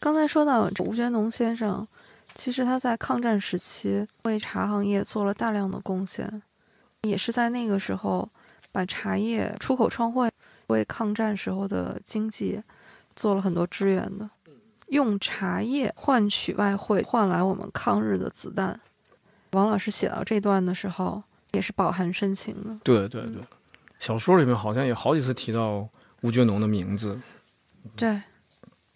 [0.00, 1.86] 刚才说到吴觉农先生，
[2.34, 6.42] 其实他在抗战时期为茶行业做了大量的贡献，
[7.04, 8.28] 也是在那个时候
[8.72, 10.30] 把茶叶出口创汇，
[10.68, 12.60] 为抗战时候的经济
[13.14, 14.28] 做了很多支援的。
[14.88, 18.78] 用茶叶换取外汇，换来我们抗日的子弹。
[19.52, 22.76] 王老师写到这段的时候，也是饱含深情的。
[22.82, 23.42] 对对对，
[23.98, 25.88] 小说里面好像有好几次提到
[26.20, 27.18] 吴觉农的名字。
[27.96, 28.20] 对，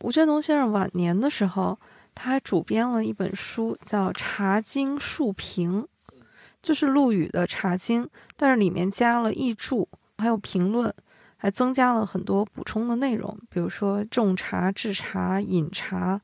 [0.00, 1.78] 吴觉农先生晚年的时候，
[2.14, 5.82] 他还主编了一本书，叫《茶经述评》，
[6.68, 8.04] 就是陆羽的《茶经》，
[8.36, 9.88] 但是里面加了译注，
[10.18, 10.92] 还有评论，
[11.38, 16.20] 还增加了很多补充的内容，比如说种茶、制茶、饮茶。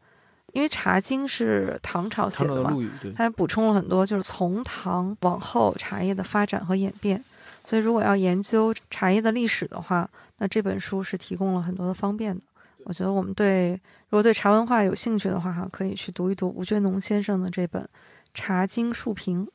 [0.53, 2.77] 因为《茶经》是唐朝写的嘛，
[3.17, 7.25] 它还补充了很多，就是从唐往后茶叶的发展和演变。
[7.65, 12.43] 所以，如果要研究茶叶的历史的话，那这本书是提供了很多的方便的。
[12.85, 13.71] 我觉得我们对
[14.11, 17.83] 如果对茶文化有兴趣的话，哈，可以去读一读吴觉农先生的这本
[18.35, 19.47] 《茶经述评》。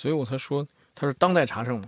[0.00, 1.86] 所以我才说他是当代茶圣嘛。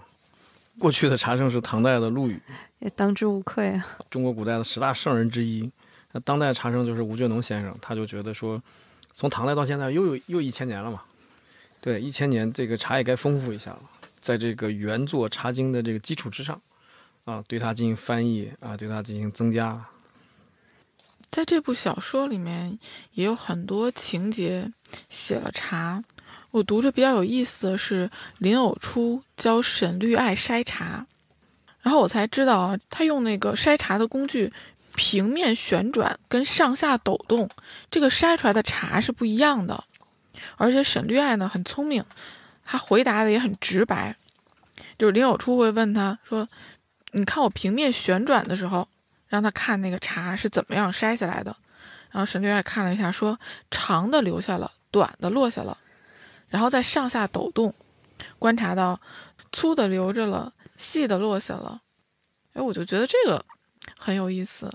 [0.78, 2.38] 过去的茶圣是唐代的陆羽，
[2.80, 3.86] 也当之无愧啊。
[4.10, 5.70] 中国古代的十大圣人之一。
[6.12, 8.62] 那当代茶圣就是吴觉农先生，他就觉得说，
[9.14, 11.00] 从唐代到现在又有又一千年了嘛，
[11.80, 13.80] 对，一千年这个茶也该丰富一下了，
[14.20, 16.60] 在这个原作《茶经》的这个基础之上，
[17.24, 19.82] 啊，对它进行翻译啊，对它进行增加。
[21.30, 22.78] 在这部小说里面
[23.12, 24.70] 也有很多情节
[25.08, 26.04] 写了茶，
[26.52, 31.04] 我读着比较有意思的是林偶初教沈绿爱筛茶，
[31.80, 34.52] 然后我才知道啊，他用那个筛茶的工具。
[34.94, 37.48] 平面旋转跟上下抖动，
[37.90, 39.84] 这个筛出来的茶是不一样的。
[40.58, 42.04] 而且沈绿爱呢很聪明，
[42.62, 44.14] 他回答的也很直白。
[44.98, 46.46] 就是林偶初会问他说
[47.12, 48.86] ：“你看我平面旋转的时候，
[49.28, 51.56] 让他看那个茶是怎么样筛下来的。”
[52.12, 53.40] 然后沈绿爱看了一下，说
[53.72, 55.78] ：“长的留下了，短的落下了。”
[56.52, 57.74] 然后再上下抖动，
[58.38, 59.00] 观察到
[59.52, 61.80] 粗的留着了，细的落下了。
[62.52, 63.42] 哎，我就觉得这个
[63.98, 64.70] 很有意思。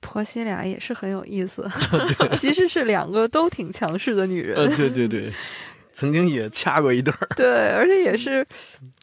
[0.00, 1.68] 婆媳俩也是很有意思
[2.38, 4.74] 其实是两个都挺强势的女人。
[4.76, 5.32] 对对对，
[5.90, 7.26] 曾经也掐过一段儿。
[7.34, 8.46] 对，而且也是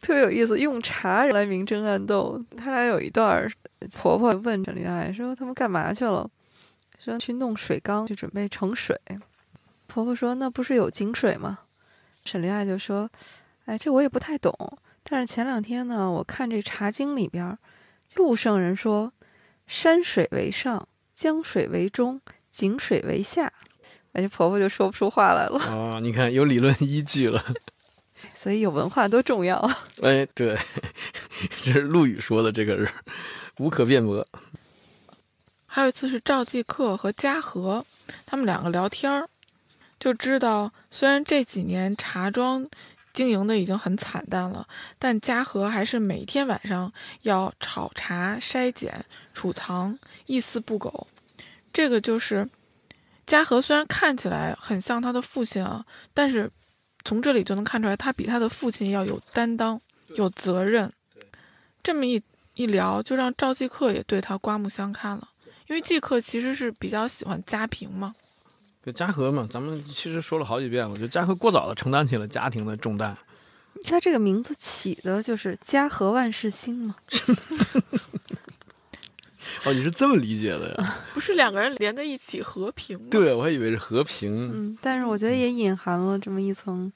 [0.00, 2.42] 特别有意思，用茶来明争暗斗。
[2.56, 3.46] 他俩有一段，
[3.92, 6.26] 婆婆问陈丽爱说：“他们干嘛去了？”
[6.98, 8.98] 说：“去弄水缸，去准备盛水。”
[9.86, 11.58] 婆婆说：“那不是有井水吗？”
[12.24, 13.10] 沈丽爱就说
[13.66, 14.52] ：“哎，这我也不太懂。
[15.02, 17.56] 但是前两天呢，我看这《茶经》里边，
[18.14, 19.12] 陆圣人说，
[19.66, 22.20] 山水为上。”江水为中，
[22.50, 23.52] 井水为下，
[24.14, 25.60] 哎，这婆婆就说不出话来了。
[25.70, 27.54] 哦，你看有理论依据了，
[28.34, 29.86] 所以有文化多重要啊。
[30.02, 30.58] 哎，对，
[31.62, 32.88] 这是陆羽说的，这个是
[33.58, 34.26] 无可辩驳。
[35.66, 37.86] 还有一次是赵继克和嘉禾
[38.26, 39.28] 他们两个聊天儿，
[40.04, 42.68] 就知道虽然这几年茶庄
[43.14, 46.92] 经营的已经很惨淡了，但嘉禾还是每天晚上
[47.22, 49.02] 要炒茶、筛拣、
[49.32, 51.06] 储藏，一丝不苟。
[51.72, 52.46] 这个就是
[53.26, 55.82] 嘉禾，虽然看起来很像他的父亲啊，
[56.12, 56.50] 但是
[57.02, 59.80] 从这里就能看出来，他比他的父亲要有担当、
[60.16, 60.92] 有责任。
[61.82, 65.30] 这么一一聊，就让赵继克也对他刮目相看了，
[65.66, 68.14] 因为继克其实是比较喜欢家平嘛。
[68.84, 70.90] 就嘉禾嘛，咱们其实说了好几遍了。
[70.90, 73.16] 我觉得嘉禾过早的承担起了家庭的重担。
[73.84, 76.94] 他这个名字起的就是“家和万事兴”嘛。
[79.64, 80.96] 哦，你是这么理解的呀？
[81.14, 83.06] 不是两个人连在一起和平吗？
[83.10, 84.50] 对，我还以为是和平。
[84.52, 86.92] 嗯，但是我觉得也隐含了这么一层，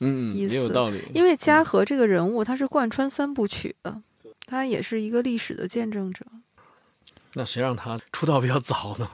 [0.00, 1.02] 嗯，也有道理。
[1.14, 4.00] 因为嘉禾这个人物，他是贯穿三部曲的，
[4.46, 6.24] 他也是一个历史的见证者。
[7.34, 9.08] 那谁让他出道比较早呢？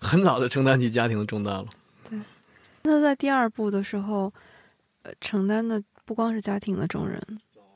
[0.00, 1.66] 很早就承担起家庭的重担了。
[2.08, 2.18] 对，
[2.82, 4.32] 那在第二部的时候，
[5.02, 7.20] 呃，承担的不光是家庭的重任，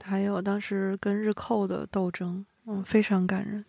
[0.03, 3.65] 还有当时跟日寇的斗争，嗯，非常感人。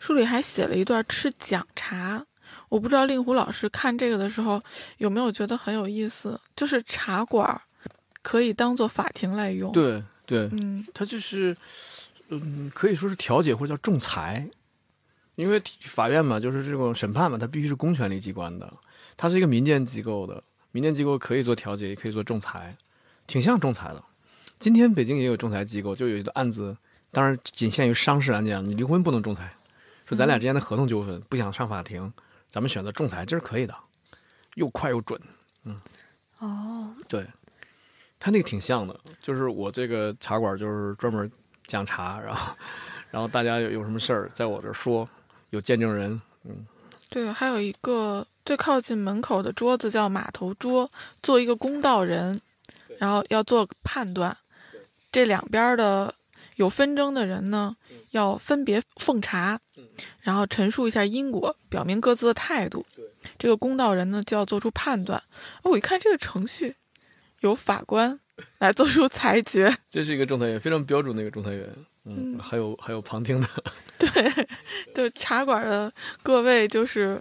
[0.00, 2.24] 书里还写了一段吃讲茶，
[2.68, 4.62] 我不知道令狐老师看这个的时候
[4.98, 7.60] 有没有觉得很有意思，就是茶馆儿
[8.20, 11.56] 可以当做法庭来用。，对对，嗯它就是，
[12.28, 14.46] 嗯，可以说是调解或者叫仲裁，
[15.34, 18.72] 因为法院嘛，就是这种审判嘛，它必须是公权力机关的，
[19.16, 22.76] 它是一个民间机构的，民间机构可以做调解，也可以做仲裁，
[23.26, 24.02] 挺像仲裁的。
[24.58, 26.76] 今天北京也有仲裁机构，就有一个案子，
[27.10, 29.54] 当然仅限于商事案件，你离婚不能仲裁，
[30.06, 32.12] 说咱俩之间的合同纠纷不想上法庭，
[32.48, 33.74] 咱们选择仲裁，这是可以的，
[34.54, 35.20] 又快又准。
[35.64, 35.80] 嗯
[36.38, 37.26] 哦，对，
[38.18, 41.30] 他那个挺像的，就是我这个茶馆就是专门
[41.66, 42.54] 讲茶，然后
[43.10, 45.08] 然后大家有有什么事儿在我这儿说，
[45.50, 46.66] 有见证人，嗯
[47.10, 50.90] 对，还有一个最靠近门口的桌子叫码头桌，
[51.22, 52.40] 做一个公道人，
[52.98, 54.36] 然后要做判断。
[55.12, 56.12] 这两边儿的
[56.56, 57.76] 有纷争的人呢，
[58.10, 59.60] 要分别奉茶，
[60.22, 62.84] 然后陈述一下因果，表明各自的态度。
[63.38, 65.22] 这个公道人呢，就要做出判断。
[65.62, 66.74] 哦，我一看这个程序，
[67.40, 68.18] 由法官
[68.58, 69.76] 来做出裁决。
[69.88, 71.72] 这是一个仲裁员，非常标准的一个仲裁员，
[72.04, 73.48] 嗯，嗯还有还有旁听的，
[73.98, 74.46] 对，
[74.94, 75.92] 对，茶馆的
[76.22, 77.20] 各位就是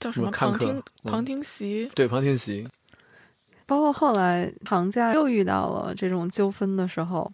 [0.00, 1.90] 叫什么旁听嗯旁听席。
[1.94, 2.66] 对旁听席，
[3.66, 7.30] 包括后来行家又遇到了这种纠纷的时候，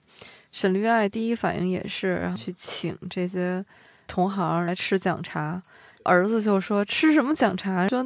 [0.53, 3.64] 沈律爱第一反应也是去请这些
[4.07, 5.62] 同行来吃讲茶。
[6.05, 7.87] 儿子就说吃什么讲茶？
[7.89, 8.05] 说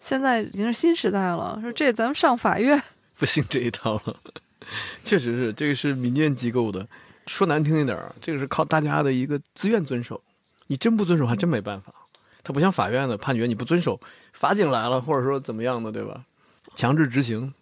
[0.00, 2.82] 现在已经是新时代了，说这咱们上法院。
[3.16, 4.16] 不信这一套了。
[5.04, 6.86] 确实是，这个是民间机构的，
[7.26, 10.22] 说难听一点儿，这个是靠大家的一个自愿遵守，
[10.66, 11.92] 你真不遵守还真没办法。
[12.42, 13.98] 它不像法院的判决，你不遵守，
[14.32, 16.24] 法警来了，或者说怎么样的，对吧？
[16.74, 17.54] 强制执行，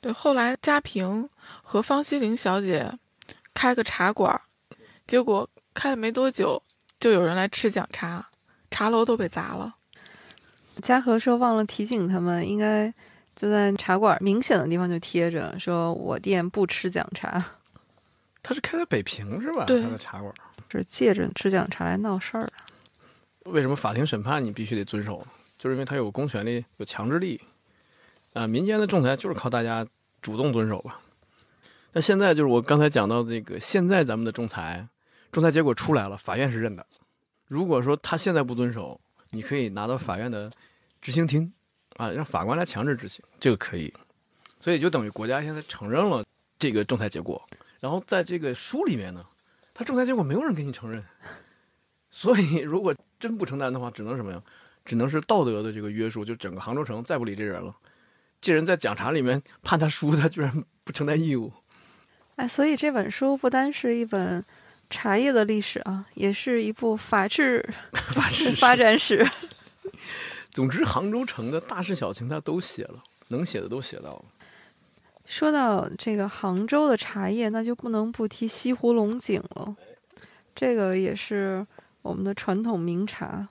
[0.00, 1.28] 对，后来嘉平
[1.62, 2.98] 和方希玲小姐
[3.52, 4.40] 开个茶馆儿，
[5.06, 6.62] 结果开了没多久，
[6.98, 8.26] 就有人来吃讲茶，
[8.70, 9.76] 茶楼都被砸了。
[10.82, 12.92] 嘉禾说忘了提醒他们，应该
[13.36, 17.44] 就在茶馆明显的地方就贴着，说我店不吃讲茶，
[18.48, 19.66] 他是开在北平是吧？
[19.66, 20.32] 对开的茶馆。
[20.70, 22.50] 是借着吃讲茶来闹事儿。
[23.44, 25.22] 为什么法庭审判你必须得遵守？
[25.58, 27.38] 就是因为他有公权力、有强制力。
[28.32, 29.86] 啊，民间的仲裁就是靠大家
[30.22, 30.98] 主动遵守吧。
[31.92, 34.88] 那现在就是我刚才讲到这个，现在咱们的仲裁，
[35.30, 36.86] 仲裁结果出来了，法院是认的。
[37.48, 40.50] 如果说他现在不遵守，你可以拿到法院的
[41.02, 41.52] 执行厅，
[41.98, 43.92] 啊，让法官来强制执行，这个可以。
[44.58, 46.24] 所以就等于国家现在承认了
[46.58, 47.46] 这个仲裁结果。
[47.80, 49.24] 然后在这个书里面呢，
[49.72, 51.04] 他仲裁结果没有人给你承认，
[52.10, 54.42] 所以如果真不承担的话，只能什么呀？
[54.84, 57.76] 只能是道德的这个约束，就整个杭州城再不理这人了。
[58.40, 61.52] 这人在讲茶里面判他输，他居然不承担义务。
[62.36, 64.42] 哎，所以这本书不单是一本
[64.88, 69.28] 茶叶的历史啊，也是一部法治法治 发展史。
[70.50, 74.24] 总之，杭州城的大事小情他都写了，能写的都写到了。
[75.28, 79.76] 说到这个杭州的茶叶，那就不能不提西湖龙井了。
[80.54, 81.64] 这个也是
[82.00, 83.46] 我们的传统名茶，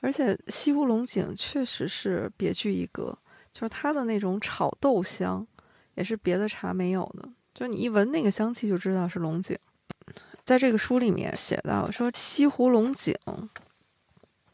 [0.00, 3.18] 而且西湖龙井确实是别具一格，
[3.52, 5.44] 就是它的那种炒豆香，
[5.96, 7.28] 也是别的茶没有的。
[7.52, 9.58] 就你一闻那个香气就知道是龙井。
[10.44, 13.14] 在这个书里面写到说，西湖龙井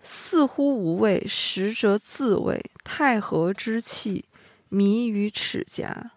[0.00, 4.24] 似乎无味，实则自味，太和之气
[4.70, 6.12] 迷于齿颊。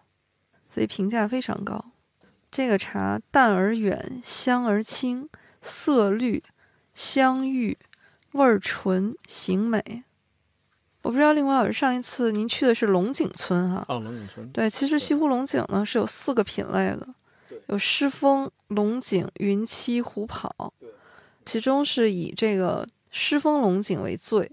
[0.72, 1.84] 所以评价非常高。
[2.50, 5.28] 这个茶淡而远，香而清，
[5.60, 6.42] 色绿，
[6.94, 7.76] 香郁，
[8.32, 10.04] 味儿纯，形美。
[11.02, 17.08] 我不知道令狐老师上一次您去的是龙井村哈、哦，龙井村，对，其实西湖龙井呢是有四个品类的，
[17.66, 20.72] 有狮峰、龙井、云栖、虎跑，
[21.44, 24.50] 其中是以这个狮峰龙井为最，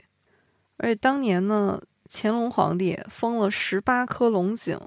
[0.77, 4.79] 而且当年呢，乾隆皇帝封了十八颗龙井，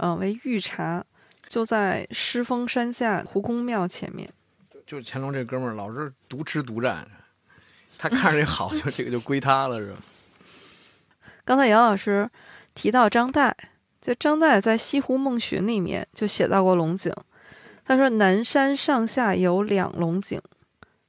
[0.00, 1.04] 啊、为御茶，
[1.46, 4.32] 就在狮峰山下胡公庙前面。
[4.86, 7.06] 就是乾隆这哥们儿老是独吃独占，
[7.98, 9.98] 他看着这好，就 这个就归他了，是吧？
[11.44, 12.30] 刚才杨老师
[12.74, 13.52] 提到张岱，
[14.00, 17.12] 就张岱在《西湖梦寻》里面就写到过龙井。
[17.84, 20.40] 他说：“南山上下有两龙井，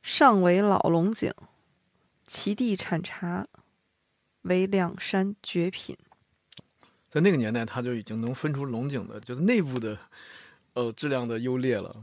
[0.03, 1.31] 上为老龙井，
[2.27, 3.47] 其地产茶，
[4.41, 5.97] 为两山绝品。
[7.12, 9.97] 在那个年代，它就已经能分出龙井的，就是内部的，
[10.74, 11.95] 呃，质量的优劣了。”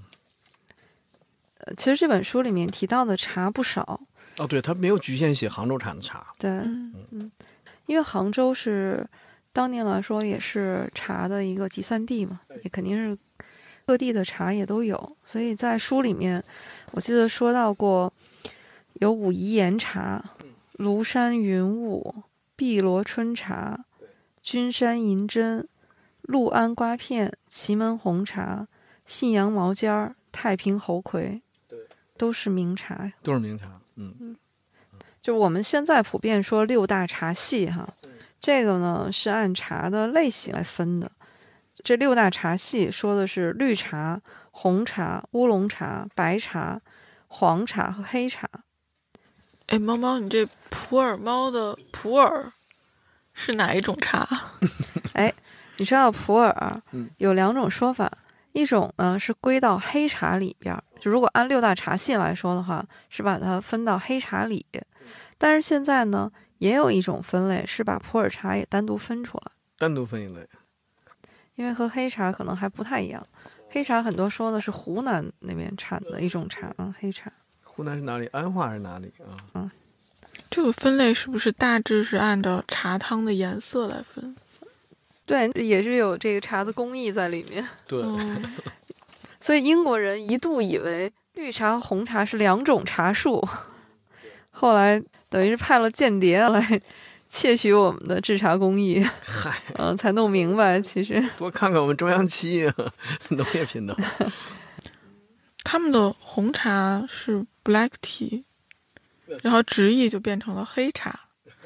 [1.61, 4.01] 呃，其实这本书里面提到的茶不少，
[4.37, 7.33] 哦，对，他没有局限写杭州产的茶，对，嗯。
[7.87, 9.05] 因为杭州是
[9.51, 13.19] 当年来说也是茶的一个集散地嘛，也肯定是
[13.87, 16.45] 各地的茶也都有，所以在书里面
[16.91, 18.13] 我记得说到过
[18.95, 20.23] 有武夷岩茶，
[20.77, 22.15] 庐山云雾、
[22.55, 23.83] 碧螺春茶、
[24.51, 25.69] 君山银针、
[26.23, 28.67] 六安瓜片、祁门红茶、
[29.05, 31.43] 信阳毛尖儿、太平猴魁，
[32.17, 33.13] 都是名茶呀。
[33.23, 33.79] 都是名茶。
[33.97, 34.35] 嗯，
[35.21, 37.87] 就是我们现在普遍说六大茶系哈，
[38.41, 41.13] 这个呢是按茶的类型来分的。
[41.85, 44.19] 这六大茶系说的是绿茶、
[44.51, 46.81] 红茶、乌龙茶、白茶、
[47.27, 48.49] 黄茶和黑茶。
[49.67, 52.51] 哎，猫猫，你这普洱猫的普洱
[53.39, 54.29] 是哪一种茶？
[55.15, 55.33] 哎
[55.77, 58.11] 你知道普洱嗯有两种说法，
[58.51, 64.67] 一种呢是归到黑茶里边儿，就如果按六大茶系来说的话，是把它分到黑茶里。
[65.39, 70.45] 但是现在呢，也有一种分类是把普洱茶也单独分出来，单独分一类。
[71.55, 73.25] 因为和黑茶可能还不太一样。
[73.71, 77.33] 黑茶很多说的是湖南那边产的一种茶啊，黑茶。
[77.63, 78.27] 湖南是哪里？
[78.33, 79.13] 安化还是哪里
[79.53, 79.71] 啊？
[80.51, 84.35] 这个分类是不是大致是按照茶汤的颜色来分？
[85.27, 87.67] 对，也是有这个茶的工艺在里面。
[87.87, 88.43] 对，嗯，
[89.41, 93.47] 所以英国人一度以为绿茶和红茶是两种茶树，
[94.51, 96.81] 后来等于是派了间谍来
[97.29, 102.75] 窃取我们的制茶工艺，嗨，嗯、才弄明白其实多看看我们中央七啊
[103.29, 103.95] 农业频道。
[105.63, 108.45] 他们的红茶是 black tea，
[109.43, 111.19] 然后直译就变成了黑茶，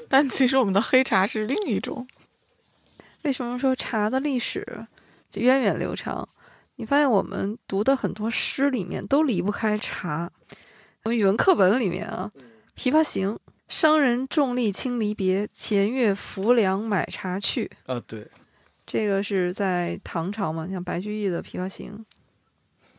[0.08, 2.06] 但其实我们的黑茶是另一种。
[3.22, 4.86] 为什么说茶的历史
[5.30, 6.28] 就源远流长？
[6.76, 10.30] 你发现我们读的很多诗里面都离不开茶。
[11.04, 12.32] 我们语文课本里面啊，
[12.80, 13.34] 《琵琶行》
[13.68, 18.28] ：“商人重利轻离别，前月浮梁买茶去。”啊，对，
[18.86, 21.92] 这个是在唐朝嘛，像白居易的《琵琶行》。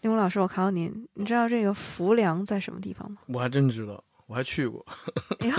[0.02, 3.18] 令狐老师，我考考您，你知道这个浮梁在什么地方吗？
[3.28, 4.86] 我还真知道，我还去过，
[5.40, 5.52] 哎，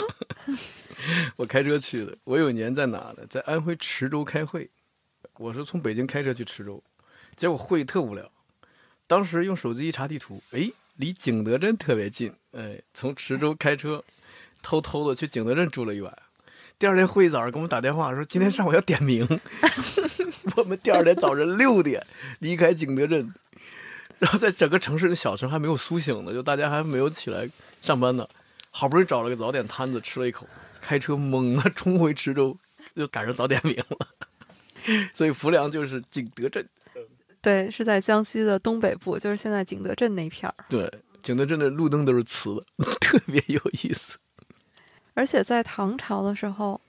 [1.37, 2.17] 我开车去的。
[2.25, 3.19] 我有一年在哪呢？
[3.29, 4.71] 在安徽池州开会，
[5.39, 6.83] 我是从北京开车去池州，
[7.37, 8.31] 结果会特无聊。
[9.07, 14.03] 当时用手机一查地图，哎，离景德镇特别近，哎，从池州开车，
[14.63, 16.17] 偷偷的去景德镇住了一晚。
[16.79, 19.29] 第二天会议早上给我们打电话说，今天上午要点名。
[20.57, 22.05] 我们第二天早晨六点
[22.41, 23.33] 离开景德镇，
[24.19, 27.49] 然后在整个城市的小城还没有苏醒呢，就大家还没有起来
[27.83, 28.27] 上班呢。
[28.77, 30.49] 好不容易找了个早点摊子吃了一口，
[30.81, 32.59] 开车猛地冲回池州，
[32.97, 34.09] 就赶上早点名了。
[35.15, 36.69] 所以浮梁就是景德镇。
[37.41, 40.65] 对，是在江西的东北部，就是现在景德镇那片儿。
[40.69, 44.19] 对，景德镇的路灯都是瓷的， 特别有意思。
[45.15, 46.81] 而且在唐朝的时候，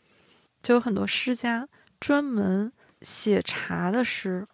[0.63, 1.69] 就有很多诗家
[1.99, 2.73] 专门
[3.03, 4.47] 写茶的诗，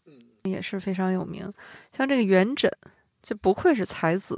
[0.44, 1.52] 也是非常有名。
[1.96, 2.70] 像这个元稹，
[3.24, 4.38] 就不愧是才子，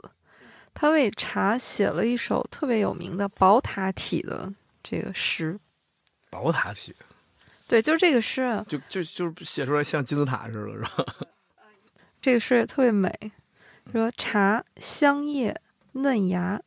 [0.74, 4.54] 他为茶写了一首特别有名的宝塔体的
[4.84, 5.60] 这个诗。
[6.30, 6.96] 宝塔体，
[7.68, 11.06] 对，就是这个诗啊，就就就是写出来像金字塔似的，是吧？
[12.20, 13.32] 这个诗也特别美，
[13.92, 15.60] 说茶香叶
[15.92, 16.62] 嫩芽，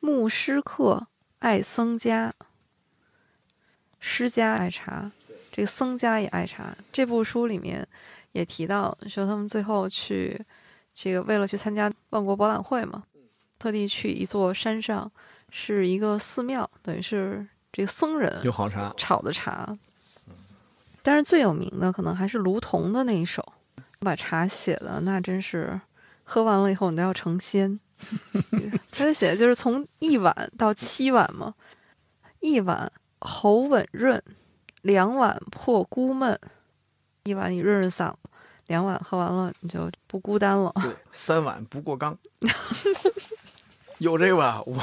[0.00, 1.06] 牧诗客
[1.38, 2.34] 爱僧家。
[4.00, 5.10] 诗家爱茶，
[5.52, 6.76] 这个僧家也爱茶。
[6.92, 7.86] 这部书里面
[8.32, 10.40] 也提到说，他们最后去
[10.94, 13.04] 这个为了去参加万国博览会嘛，
[13.58, 15.10] 特地去一座山上，
[15.50, 19.76] 是一个寺庙，等于是这个僧人有好茶，炒的茶。
[21.02, 23.52] 但是最有名的可能还是卢仝的那一首，
[24.00, 25.80] 把茶写的那真是
[26.24, 27.78] 喝完了以后你都要成仙。
[28.92, 31.54] 他就写的就是从一碗到七碗嘛，
[32.40, 34.22] 一碗喉吻润，
[34.82, 36.38] 两碗破孤闷，
[37.22, 38.18] 一碗你润润嗓子，
[38.66, 40.70] 两碗喝完了你就不孤单了。
[40.82, 42.18] 对，三碗不过冈。
[43.98, 44.62] 有这个吧？
[44.66, 44.78] 我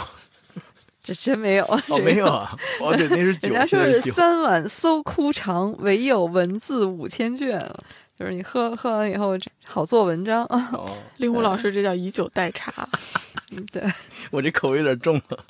[1.03, 4.11] 这真没有，哦没有啊，哦对，那是 酒，人家说是。
[4.11, 7.59] 三碗搜枯肠，唯有文字五千卷，
[8.17, 10.69] 就是你喝喝完以后好做文章啊。
[10.71, 12.87] 哦， 令狐老师这叫以酒代茶。
[13.71, 13.83] 对，
[14.31, 15.45] 我这口味有点重了。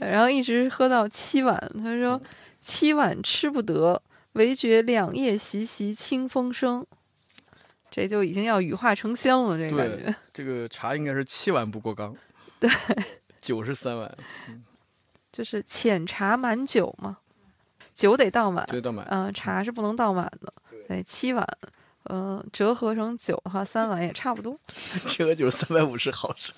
[0.00, 2.20] 然后一直喝到七碗，他说
[2.62, 4.00] 七碗吃不得，
[4.34, 6.86] 唯觉两夜习习清风生。
[7.90, 10.14] 这就已经要羽化成仙了，这个感觉。
[10.32, 12.12] 这个茶应该是七碗不过冈，
[12.68, 13.04] 对，
[13.42, 14.16] 酒是三碗，
[15.30, 17.18] 就是浅茶满酒嘛，
[17.92, 19.06] 酒得倒满，这倒满。
[19.10, 20.52] 嗯、茶是不能倒满的。
[20.88, 21.46] 对，七碗，
[22.04, 24.58] 嗯、折合成酒的话，三碗也差不多。
[25.08, 26.54] 这个酒三百五十毫升。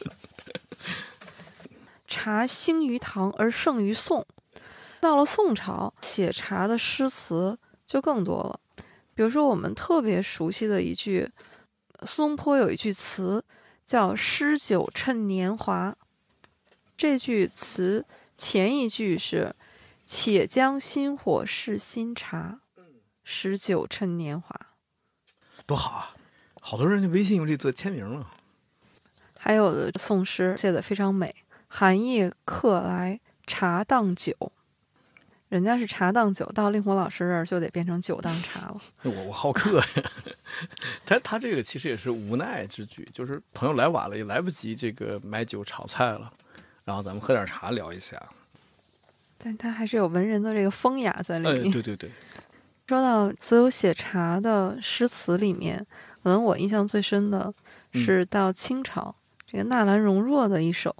[2.06, 4.24] 茶兴于唐而盛于宋，
[5.00, 8.60] 到了宋朝，写茶的诗词就更多了。
[9.12, 11.28] 比如说，我们特别熟悉的一句，
[12.06, 13.44] 苏东坡有一句词
[13.86, 15.96] 叫“诗酒趁年华”。
[16.98, 18.04] 这句词
[18.36, 19.54] 前一句是
[20.04, 22.58] “且将新火试新茶，
[23.22, 24.54] 诗酒趁年华
[25.64, 26.14] 多好啊！
[26.60, 28.32] 好多人家微信用这做签名了。”。
[29.38, 31.32] 还有的宋诗写的非常美
[31.68, 34.34] ，“寒夜客来茶当酒”，
[35.48, 38.80] 人家是茶当酒，到令狐老师这儿就得变成酒当茶了。
[39.04, 39.84] 我我好客呀，
[41.06, 46.32] 他他这个其实也是无奈之举，就是朋友来晚了，也来不及这个买酒炒菜了，
[46.84, 48.20] 然后咱们喝点茶聊一下。
[49.38, 51.70] 但他还是有文人的这个风雅在里哎，面。
[51.70, 52.10] 对对对，
[52.88, 55.86] 说到所有写茶的诗词里面，
[56.24, 57.54] 可能我印象最深的
[57.92, 59.14] 嗯是到清朝、
[59.46, 60.92] 这个纳兰容若的一首，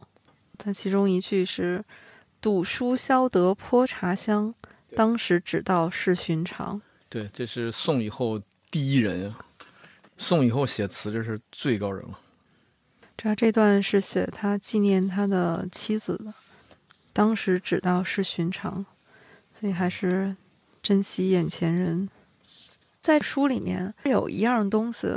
[0.57, 1.84] 它其中一句是
[2.47, 4.55] “赌书消得泼茶香，
[4.94, 8.40] 当时只道是寻常对，这是宋以后
[8.70, 9.38] 第一人啊！
[10.16, 12.20] 宋以后写词这是最高人了。”。
[13.18, 16.32] 这这段是写他纪念他的妻子的，
[17.12, 18.86] 当时只道是寻常，
[19.53, 20.36] 所以还是
[20.80, 22.09] 珍惜眼前人。
[23.01, 25.09] 在书里面有一样东西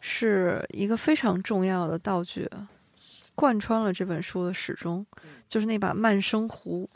[0.00, 2.48] 是一个非常重要的道具，
[3.42, 5.04] 贯穿了这本书的始终，
[5.48, 6.88] 就是那把慢生壶。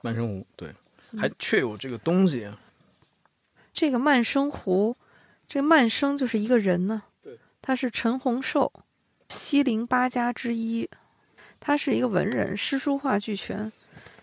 [0.00, 0.74] 慢生壶，对，
[1.10, 2.58] 嗯还确有这个东西啊。
[3.70, 4.96] 这个慢生壶，
[5.46, 8.72] 这个慢生就是一个人呢对，他是陈洪寿，
[9.28, 10.88] 西陵八家之一，
[11.60, 13.70] 他是一个文人，诗书画俱全。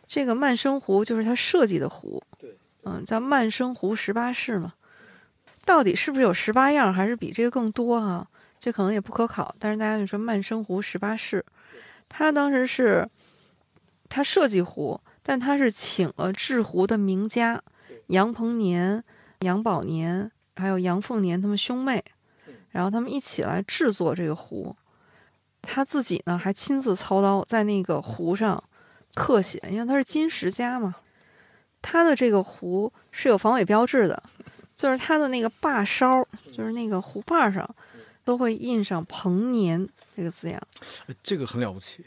[0.08, 4.74] 这个慢生壶就是他设计的壶，对，嗯，叫慢生壶十八式嘛。
[5.64, 8.28] 到底是不是有十八样，还是比这个更多啊？
[8.62, 9.54] 这可能也不可考。
[9.60, 11.46] 但是大家就说慢生壶十八式，
[12.08, 13.06] 他当时是
[14.08, 17.62] 他设计壶，但他是请了制壶的名家
[18.08, 19.04] 杨鹏年。
[19.40, 22.06] 杨宝年还有杨凤年他们兄妹，
[22.70, 24.78] 然后他们一起来制作这个壶。
[25.64, 28.64] 他自己呢还亲自操刀在那个壶上
[29.16, 30.94] 刻写，因为他是金石家嘛。
[31.82, 34.22] 他的这个壶是有防伪标志的，
[34.78, 36.24] 就是他的那个把梢，
[36.56, 37.68] 就是那个壶把上，
[38.32, 40.62] 都会印上“彭年”这个字样。
[41.08, 42.06] 哎这个很了不起。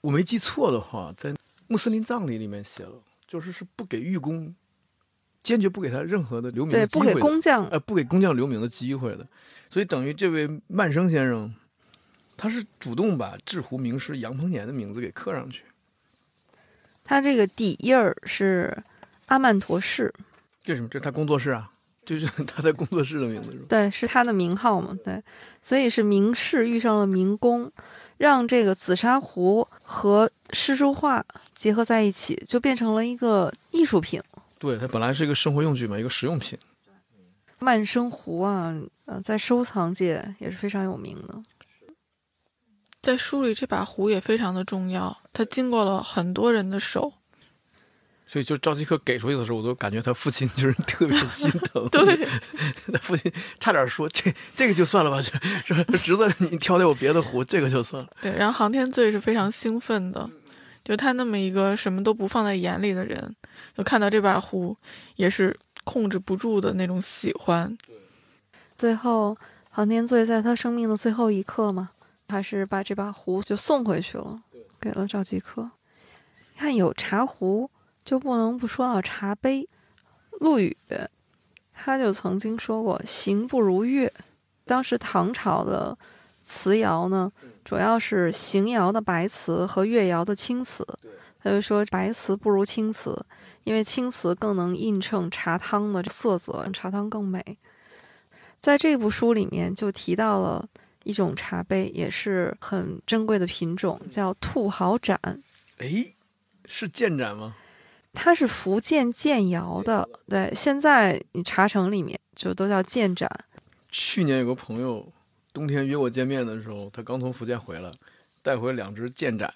[0.00, 1.34] 我没记错的话，在
[1.66, 4.54] 穆斯林葬礼里面写了，就是是不给玉工，
[5.42, 9.26] 坚决不给他任何的留名对，不给的机会的，工匠呃，不给工匠留名的机会的。
[9.70, 11.52] 所以等于这位曼生先生，
[12.36, 15.64] 他是主动把制壶名师杨鹏年的名字给刻上去。
[17.02, 18.84] 他这个底印儿是
[19.26, 20.14] 阿曼陀氏，
[20.68, 20.86] 为什么？
[20.86, 21.72] 这是他工作室啊，
[22.04, 23.66] 这是 他在工作室的名字是吧？
[23.68, 24.96] 对，是他的名号嘛？
[25.04, 25.22] 对，
[25.62, 27.70] 所以是名士遇上了民工，
[28.16, 31.24] 让这个紫砂壶和诗书画
[31.54, 34.20] 结合在一起，就变成了一个艺术品。
[34.58, 36.58] 对，它本来是一个生活用具嘛，一个实用品。
[37.58, 38.74] 曼生壶啊，
[39.04, 41.42] 呃，在收藏界也是非常有名的。
[43.02, 47.12] 在书里，这把壶也非常的重要，它经过了很多人的手。
[48.30, 51.86] 所以就赵继科给出去的时候，我都感觉他父亲就是特别心疼。
[51.90, 52.28] 对，
[52.92, 55.20] 他父亲差点说这这个就算了吧，
[55.66, 58.08] 这说侄子你挑挑有别的壶，这个就算了。
[58.20, 60.30] 对，然后航天醉是非常兴奋的，
[60.84, 63.34] 就他那么一个什么都不放在眼里的人，
[63.76, 64.76] 就看到这把壶
[65.16, 67.76] 也是控制不住的那种喜欢。
[68.76, 69.36] 最后，
[69.70, 71.90] 航天醉在他生命的最后一刻嘛，
[72.28, 74.40] 还是把这把壶就送回去了，
[74.80, 75.68] 给了赵继科。
[76.56, 77.70] 看有茶壶，
[78.04, 79.68] 就不能不说到茶杯。
[80.40, 80.76] 陆羽
[81.72, 84.12] 他就曾经说过“行不如乐”。
[84.64, 85.96] 当时唐朝的
[86.42, 87.32] 词谣呢，
[87.64, 90.86] 主要是邢窑的白瓷和越窑的青瓷。
[91.42, 93.18] 他就说白瓷不如青瓷，
[93.64, 97.42] 因为青瓷更能映衬茶汤的色泽，茶汤更美。
[98.60, 100.68] 在这部书里面就提到了
[101.04, 105.18] 一种茶杯，也是很珍贵的品种，叫兔毫盏。
[105.78, 106.04] 哎，
[106.66, 107.56] 是建盏吗？
[108.12, 113.30] 它是福建建窑的，对，现在你茶城里面就都叫建盏。
[113.90, 115.12] 去年有个朋友
[115.52, 117.90] 冬天约我见面的时候，他刚从福建回来，
[118.42, 119.52] 带回两只建盏，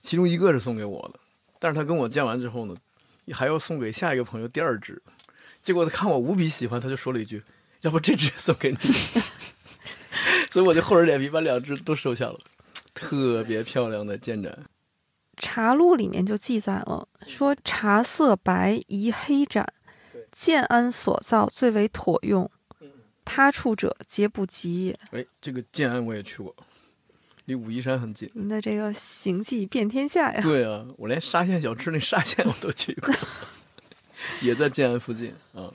[0.00, 1.20] 其中一个是送给我的，
[1.58, 2.74] 但是他跟我见完之后呢，
[3.32, 5.02] 还要送给下一个朋友第二只，
[5.62, 7.42] 结果他看我无比喜欢，他就说了一句
[7.82, 8.78] ：“要不这只送给你。
[10.50, 12.38] ”所以我就厚着脸皮把两只都收下了，
[12.94, 14.56] 特别漂亮的建盏。
[15.36, 19.66] 茶录里面就记载了，说茶色白宜黑盏，
[20.30, 22.50] 建安所造最为妥用，
[23.24, 25.00] 他处者皆不及也。
[25.10, 26.54] 哎，这个建安我也去过，
[27.46, 28.30] 离武夷山很近。
[28.34, 30.40] 您的这个行迹遍天下呀！
[30.40, 33.14] 对啊，我连沙县小吃那沙县我都去过，
[34.42, 35.72] 也在建安附近啊。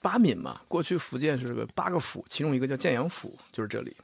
[0.00, 3.96] 八闽嘛，过去福建是个八个府，其中一个叫建阳府，就是这里。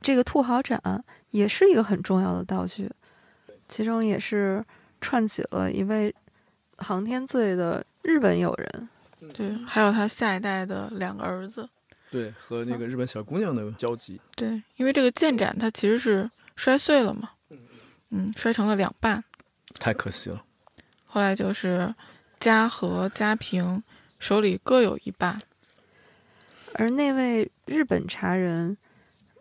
[0.00, 2.90] 这个兔毫盏也是一个很重要的道具，
[3.68, 4.64] 其中也是
[5.00, 6.14] 串起了一位
[6.78, 8.88] 航天罪的日本友人。
[9.34, 11.68] 对，还有他下一代的两个儿子。
[12.10, 14.20] 对，和那个日本小姑娘的交集。
[14.34, 17.30] 对，因为这个舰斩它其实是摔碎了嘛，
[18.10, 19.22] 嗯，摔成了两半。
[19.78, 20.42] 太可惜了。
[21.04, 21.94] 后来就是
[22.40, 23.82] 嘉禾、嘉平
[24.18, 25.42] 手里各有一半。
[26.74, 28.76] 而那位日本茶人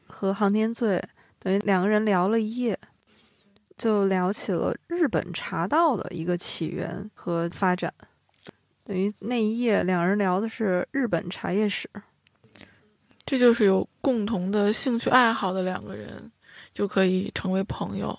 [0.08, 1.02] 和航天罪
[1.40, 2.78] 等于两个人聊了一夜，
[3.78, 7.94] 就聊起了日本茶道的一个起源和发展。
[8.84, 11.90] 等于那一夜，两人聊的是日本茶叶史。
[13.26, 16.32] 这就是有共同的兴趣爱好的两个人，
[16.74, 18.18] 就可以成为朋友。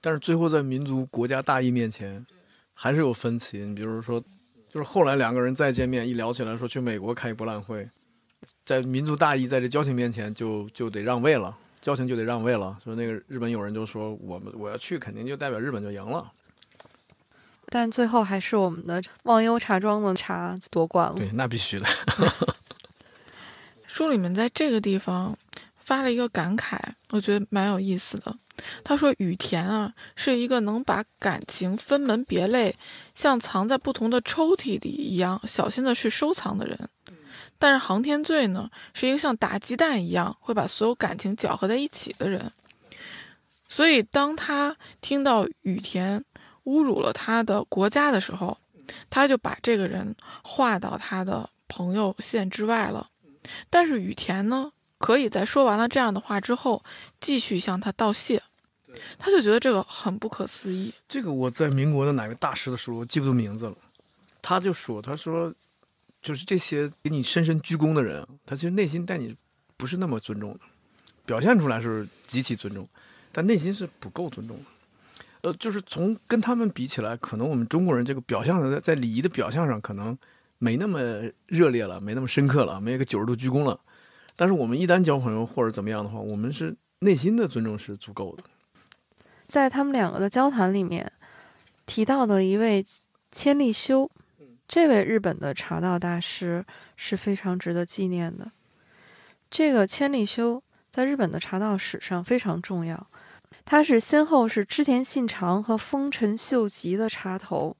[0.00, 2.26] 但是最后在民族国家大义面前，
[2.74, 3.60] 还是有分歧。
[3.60, 4.20] 你比如说，
[4.68, 7.88] 就是后来两个人再见面，一聊起来说去美国开博览会，
[8.66, 12.78] 在民族大义在这交情面前就就得让位了，交情就得让位了。
[12.82, 16.32] 说那个日本友人就说我们我要去，肯定就代表日本就赢了。
[17.66, 21.16] 但最后还是我们的忘忧茶庄的茶夺冠了。
[21.16, 21.86] 对，那必须的。
[23.86, 25.36] 书里面在这个地方
[25.76, 26.78] 发了一个感慨，
[27.10, 28.34] 我觉得蛮有意思的。
[28.84, 32.76] 他说：“雨田啊，是一个能把感情分门别类，
[33.14, 36.88] 像藏在不同的抽屉里一样小心的去收藏的人。
[37.62, 42.50] 但是航天罪呢，是一个像打鸡蛋一样会把所有感情搅和在一起的人。
[43.68, 46.24] 所以，当他听到羽田。”
[46.64, 48.56] 侮辱了他的国家的时候，
[49.10, 53.08] 他就把这个人划到他的朋友线之外了。
[53.68, 56.84] 但是羽田呢，可以在说完了这样的话之后，
[57.20, 58.40] 继续向他道谢。
[59.18, 60.94] 他就觉得这个很不可思议。
[61.08, 63.74] 这个我在民国的哪个大师的时候，我记不住名字了。
[64.40, 65.52] 他就说：“他说，
[66.22, 69.36] 就是这些给你深深鞠躬的人，他其实内心待你
[69.76, 70.60] 不是那么尊重的，
[71.26, 72.88] 表现出来是极其尊重，
[73.32, 74.64] 但内心是不够尊重的。”
[75.42, 80.16] 呃，就是从跟他们比起来，可能我们中国人这个表象上，在礼仪的表象上，可能
[80.58, 81.00] 没那么
[81.46, 83.80] 热烈了，没那么深刻了，没个九十度鞠躬了。
[84.36, 88.44] 但是我们一旦交朋友或者怎么样的话，我们是内心的尊重是足够的。
[89.48, 91.10] 在他们两个的交谈里面，
[91.86, 92.84] 提到的一位
[93.32, 94.08] 千利休，
[94.72, 96.64] 这位日本的茶道大师
[96.96, 98.50] 是非常值得纪念的。
[99.50, 103.06] 这个千利休在日本的茶道史上非常重要。
[103.66, 107.76] 他是先后是织田信长和丰臣秀吉的茶头，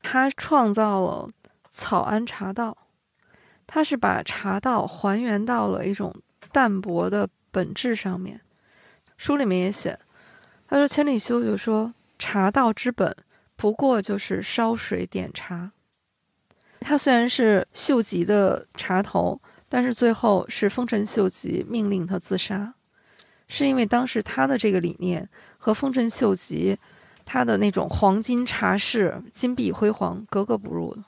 [0.00, 1.28] 他创造了
[1.70, 2.74] 草庵茶道，
[3.66, 6.14] 他是把茶道还原到了一种
[6.50, 8.40] 淡泊的本质上面。
[9.18, 9.98] 书里面也写，
[10.66, 13.14] 他说千里修就说茶道之本
[13.54, 15.72] 不过就是烧水点茶。
[16.82, 22.74] 他虽然是秀吉的茶头，但是最后是丰臣秀吉命令他自杀。
[23.48, 25.28] 是因为当时他的这个理念
[25.58, 26.78] 和丰臣秀吉
[27.24, 31.04] 他的那种黄金茶室、金碧辉煌格格不入的。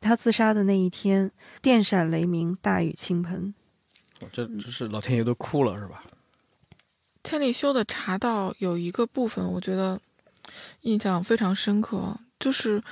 [0.00, 1.30] 他自杀的那一天，
[1.60, 3.54] 电闪雷鸣，大雨倾盆。
[4.32, 6.02] 这这是老天爷都哭了，是吧？
[7.22, 10.00] 千里修的茶道有一个部分，我觉得
[10.80, 12.82] 印象非常深刻，就是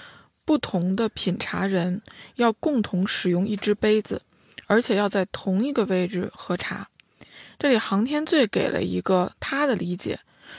[0.51, 2.03] 不同的品茶人
[2.34, 4.20] 要共同使用一只杯子，
[4.66, 6.88] 而且要在同一个位置喝茶。
[7.57, 10.18] 这里航天醉给了一个他的理解，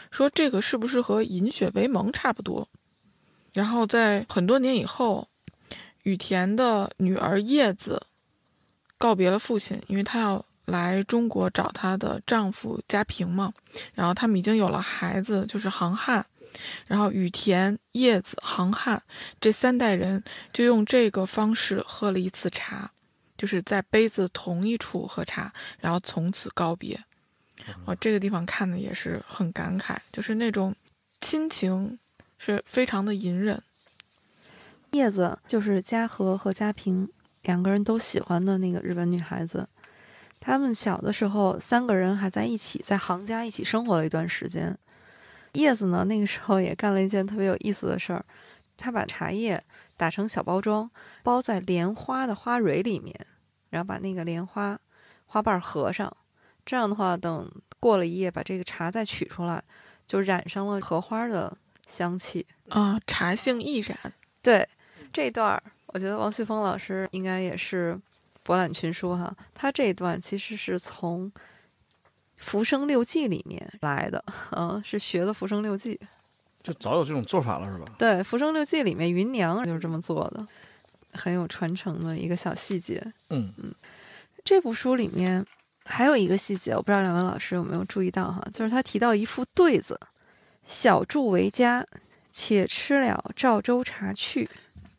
[0.10, 2.70] 说这个是不是和饮血为盟差不多？
[3.52, 5.28] 然后在很多年以后，
[6.04, 8.04] 羽田的女儿叶子
[8.98, 13.52] 告别了父亲，因为她要来中国找她的丈夫家平嘛。
[13.94, 16.26] 然后他们已经有了孩子，就是航汉。
[16.88, 19.02] 然后雨田、叶子、航汉
[19.40, 20.24] 这三代人
[20.54, 22.92] 就用这个方式喝了一次茶。
[23.38, 27.04] 就是在杯子同一处喝茶，然后从此告别。
[27.86, 30.76] 我这个地方看的也是很感慨，就是那种
[31.22, 31.98] 亲情
[32.38, 33.60] 是非常的隐忍。
[34.92, 37.10] 叶子就是嘉禾和嘉平
[37.42, 39.68] 两个人都喜欢的那个日本女孩子。
[40.40, 44.78] 他们小的时候三个人还在一起，在杭家一起生活了一段时间。
[45.54, 48.24] 叶子呢， 那个时候也干了一件特别有意思的事儿，
[48.78, 49.64] 他把茶叶
[49.98, 50.90] 打成小包装，
[51.24, 53.16] 包在莲花的花蕊里面。
[53.70, 54.78] 然后把那个莲花
[55.28, 56.14] 花瓣合上，
[56.66, 57.50] 这样的话，等
[57.80, 59.64] 过了一夜，把这个茶再取出来，
[60.06, 63.98] 就染上了荷花的香气啊，茶性易染。
[64.42, 64.68] 对，
[65.14, 67.98] 这段儿我觉得王旭峰老师应该也是
[68.44, 71.32] 博览群书哈，他这段其实是从
[72.42, 74.22] 《浮生六记》里面来的，
[74.52, 75.96] 嗯，是学的《浮生六记》，
[76.62, 77.86] 就早有这种做法了是吧？
[77.98, 80.46] 对，《浮生六记》里面芸娘就是这么做的。
[81.14, 83.02] 很有传承的一个小细节。
[83.30, 83.74] 嗯嗯，
[84.46, 85.46] 这部书里面
[85.84, 90.00] 还有一个细节，我不知道两位老师有没有注意到哈，就是他提到一副对子
[90.66, 91.86] ：“小住为家，
[92.32, 94.50] 且吃了赵州茶去，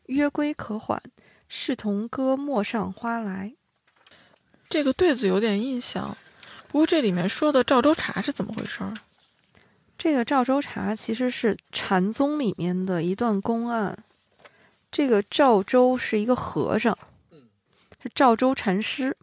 [0.05, 1.01] 约归可缓。
[1.47, 3.53] 视同歌陌上花来。
[4.69, 6.15] 这个对子有点印象，
[6.73, 8.95] 不过这里面说的赵州茶是怎么回事儿？
[9.95, 13.95] 这个赵州茶其实是禅宗里面的一段公案。
[14.91, 16.97] 这个赵州是一个和尚，
[18.01, 19.15] 是赵州禅师。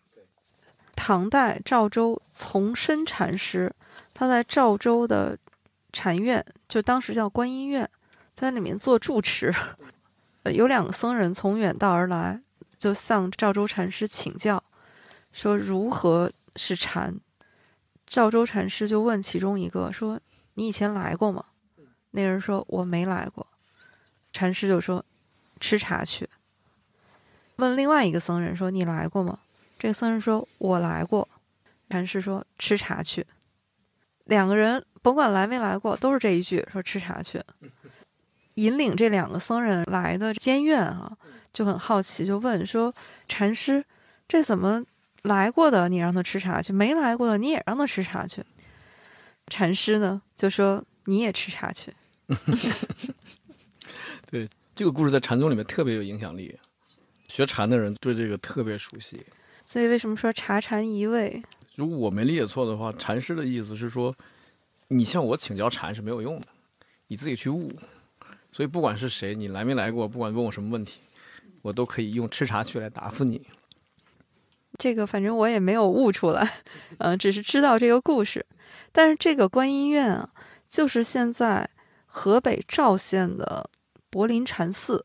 [0.94, 3.74] 唐代赵州从深禅师，
[4.14, 5.36] 他在赵州的
[5.92, 7.90] 禅院，就当时叫观音院，
[8.32, 9.52] 在里面做住持。
[10.44, 12.40] 呃， 有两个僧人从远道而来，
[12.78, 14.62] 就向赵州禅师请教，
[15.32, 17.18] 说如何是禅。
[18.10, 20.20] 赵州禅师就问其中一个说
[20.54, 21.44] ：“你以前来过吗？”
[22.10, 23.46] 那人说：“我没来过。”
[24.32, 25.04] 禅师就说
[25.60, 26.28] ：“吃茶去。”
[27.54, 29.38] 问另外一个僧人说：“你来过吗？”
[29.78, 31.28] 这个僧人说：“我来过。”
[31.88, 33.24] 禅师说：“吃茶去。”
[34.26, 37.40] 两个人甭管来没来过，都是这一句说：“吃茶去。
[38.54, 41.16] ”引领这两个僧人来的监院啊，
[41.52, 42.92] 就很好奇，就问说
[43.28, 43.84] ：“禅师，
[44.26, 44.84] 这怎么
[45.22, 48.42] 来过的你让他吃茶去，没来过的你也让他吃茶去？”
[49.48, 51.92] 禅师呢就说：“你也吃茶去。
[54.30, 56.56] ”对，这个故事在禅宗里面特别有影响力，
[57.26, 59.24] 学禅的人对这个特别熟悉。
[59.64, 61.42] 所以为什么说茶禅一味？
[61.74, 64.14] 如果我没理解错的话，禅师的意思是说，
[64.88, 66.46] 你向我请教禅是没有用的，
[67.08, 67.72] 你自己去悟。
[68.52, 71.00] 所以不管是谁，你来没来过，不管问我什么问题，
[71.62, 73.46] 我都可以用吃茶去来答复你。
[74.80, 76.50] 这个反正我也没有悟出来，
[76.98, 78.44] 嗯，只是知道这个故事。
[78.90, 80.28] 但是这个观音院啊，
[80.66, 81.68] 就是现在
[82.06, 83.68] 河北赵县的
[84.08, 85.04] 柏林禅寺，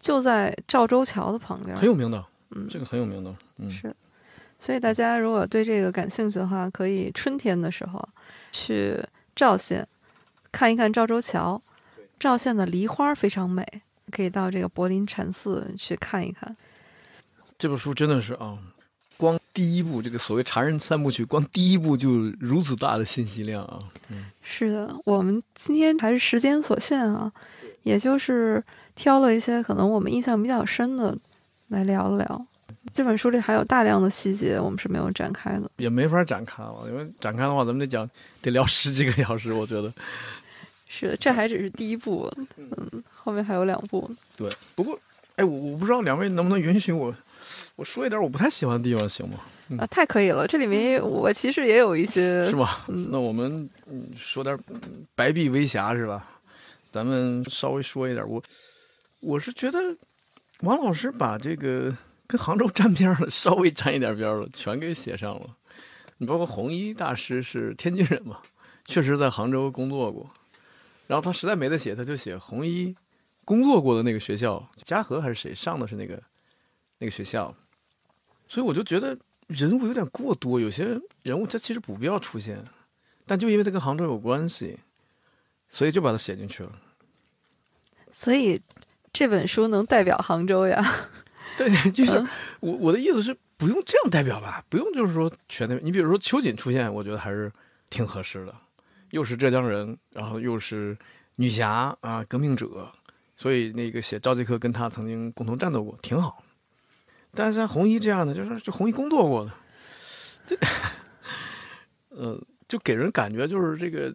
[0.00, 2.24] 就在赵州桥的旁边，很有名的。
[2.50, 3.34] 嗯，这个很有名的。
[3.58, 3.94] 嗯，是。
[4.58, 8.08] 所以大家如果对这个感兴趣的话，可以春天的时候
[8.50, 8.98] 去
[9.36, 9.86] 赵县
[10.50, 11.60] 看一看赵州桥。
[12.18, 13.66] 赵县的梨花非常美，
[14.10, 16.56] 可以到这个柏林禅寺去看一看。
[17.58, 18.58] 这本书真的是啊，光
[19.52, 23.78] 第一部这个所谓茶人三部曲，光第一部就如此大的信息量啊。
[24.08, 27.32] 嗯，是的，我们今天还是时间所限啊，
[27.82, 28.62] 也就是
[28.94, 31.16] 挑了一些可能我们印象比较深的
[31.68, 32.46] 来聊了聊。
[32.92, 38.08] 这本书里还有大量的细节，我们是没有展开的，也没法展开了，因为展开的话，咱们得讲
[38.40, 39.92] 得聊十几个小时，我觉得。
[40.88, 44.10] 是的，这还只是第一部，嗯，后面还有两部。
[44.36, 44.98] 对，不过，
[45.36, 47.14] 哎，我我不知道两位能不能允许我，
[47.82, 49.40] 我说一点我不太喜欢的地方，行吗？
[49.76, 52.84] 啊，太可以了，这里面我其实也有一些，是吧？
[52.86, 53.68] 那我们
[54.16, 54.56] 说点
[55.16, 56.40] 白璧微瑕是吧？
[56.92, 58.40] 咱们稍微说一点，我
[59.18, 59.80] 我是觉得
[60.60, 61.92] 王老师把这个
[62.28, 65.50] 跟杭州沾边了稍微沾一点边了全给写上了。
[66.18, 68.38] 你包括红衣大师是天津人嘛，
[68.84, 70.30] 确实在杭州工作过。
[71.08, 72.94] 然后他实在没得写，他就写红衣
[73.44, 76.22] 工作过的那个学校，嘉禾还是谁上的是那个
[77.00, 77.52] 那个学校，
[78.52, 82.62] 所以我就觉得人物有点过多，有些人物他其实不必要出现，
[83.24, 84.78] 但就因为他跟杭州有关系，
[85.70, 86.70] 所以就把它写进去了。
[88.10, 88.60] 所以
[89.10, 90.84] 这本书能代表杭州呀？
[91.56, 92.12] 对，就是
[92.60, 95.82] 我我的意思是不用这样代表吧，不用就是说全代表。
[95.82, 97.50] 你比如说秋瑾出现，我觉得还是
[97.88, 98.54] 挺合适的。
[99.12, 100.94] 又是浙江人，然后又是
[101.36, 102.92] 女侠啊，革命者，
[103.34, 106.44] 所以那个写赵继科跟他曾经共同战斗过，挺好。
[107.34, 109.50] 但是像红衣这样的，就是就红衣工作过的，
[110.46, 110.56] 这，
[112.10, 114.14] 呃，就给人感觉就是这个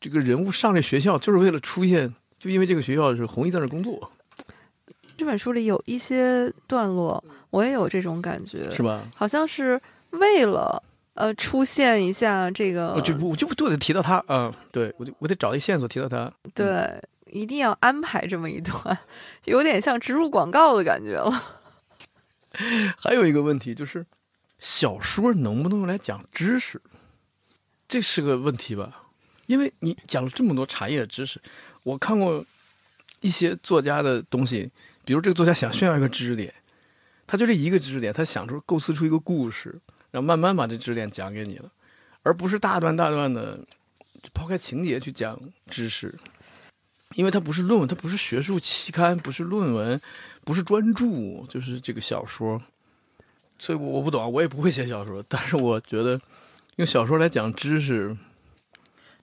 [0.00, 4.10] 这个人物上这学校就是为了出现，就因为这个学校是红衣在那工作。
[5.16, 9.02] 这本书里有一些段落，我也有这种感觉，是吧？
[9.14, 10.82] 好像是为了。
[11.14, 16.90] 呃，出现一下这个，我就不我就不得提到他，嗯，对我就我得找一线索提到他，对，
[17.26, 18.98] 一定要安排这么一段，
[19.44, 21.61] 有点像植入广告的感觉了。
[22.98, 24.04] 还有一个问题就是，
[24.58, 26.80] 小说能不能用来讲知识？
[27.88, 29.04] 这是个问题吧？
[29.46, 31.40] 因为你讲了这么多茶叶的知识，
[31.82, 32.44] 我看过
[33.20, 34.70] 一些作家的东西，
[35.04, 36.52] 比如这个作家想炫耀一个知识点，
[37.26, 39.80] 他就这一个知识点，他想出构思出一个故事。
[40.10, 41.72] 然后慢慢把这知识点讲给你了，
[42.22, 43.58] 而不是大段大段的
[44.34, 45.40] 抛开情节去讲
[45.70, 46.14] 知识，
[47.14, 49.98] 因为它不是论文，它不是学术期刊，不是论文，
[50.44, 52.60] 不是专注，就是这个小说。
[53.58, 56.20] 所以我我不懂，我也不会写小说，但是我觉得
[56.76, 58.16] 用小说来讲知识，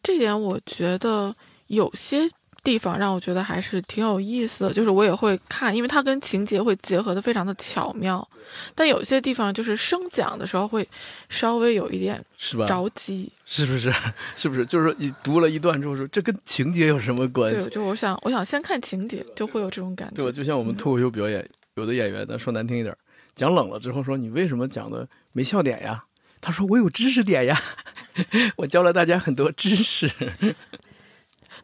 [0.01, 1.35] 这点我觉得
[1.67, 2.29] 有些
[2.63, 8.27] 地方让我觉得还是挺有意思的，就是我也会看，因为它跟情节会结合的非常的巧妙。
[8.73, 10.87] 但有些地方就是生讲的时候会
[11.29, 12.65] 稍微有一点是吧？
[12.65, 13.93] 着急，是不是？
[14.35, 14.65] 是不是？
[14.65, 17.69] 就是说你读了一段之后说这跟情节有什么关对，系？
[17.69, 20.15] 就我想我想先看情节，就会有这种感觉。
[20.15, 20.31] 对吧？
[20.35, 22.95] 就像我们脱口秀表演，有的演员咱说难听一点，
[23.35, 26.03] 讲冷了之后说你为什么讲的没笑点呀？
[26.41, 27.61] 他说我有知识点呀，
[28.57, 30.09] 我教了大家很多知识。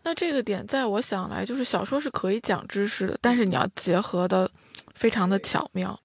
[0.06, 4.48] 那这个点在我想来，就是小说是可以讲知识的，但是你要结合的
[4.94, 6.00] 非常的巧妙。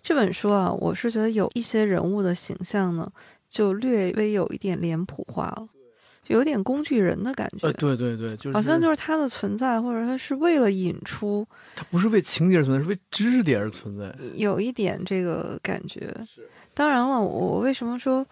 [0.00, 3.10] 这本书啊，我是觉得有一些人物的形象呢，
[3.48, 5.68] 就略微有一点脸谱化了，
[6.22, 7.66] 就有点工具人的感觉。
[7.66, 14.14] 呃，对对对，就是好像就是它的存在，或者它是为了引出，它不是为情节而存在，是为知识点而存在。
[14.36, 16.14] 有一点这个感觉。
[16.72, 18.24] 当然了，我为什么说，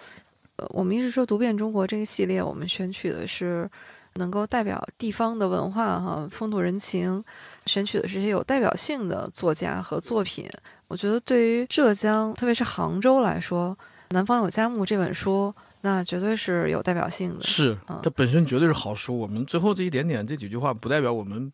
[0.55, 3.69] 呃，我们一直说读遍中国这个系列，我们选取的是
[4.15, 7.23] 能够代表地方的文化哈、风土人情，
[7.67, 10.49] 选取的这些有代表性的作家和作品。
[10.89, 13.77] 我觉得对于浙江，特别是杭州来说，
[14.11, 17.43] 《南方有佳木》这本书，那绝对是有代表性的。
[17.43, 19.19] 是，嗯它本身绝对是好书。
[19.19, 21.53] 我们最后这一点点这几句话，不代表我们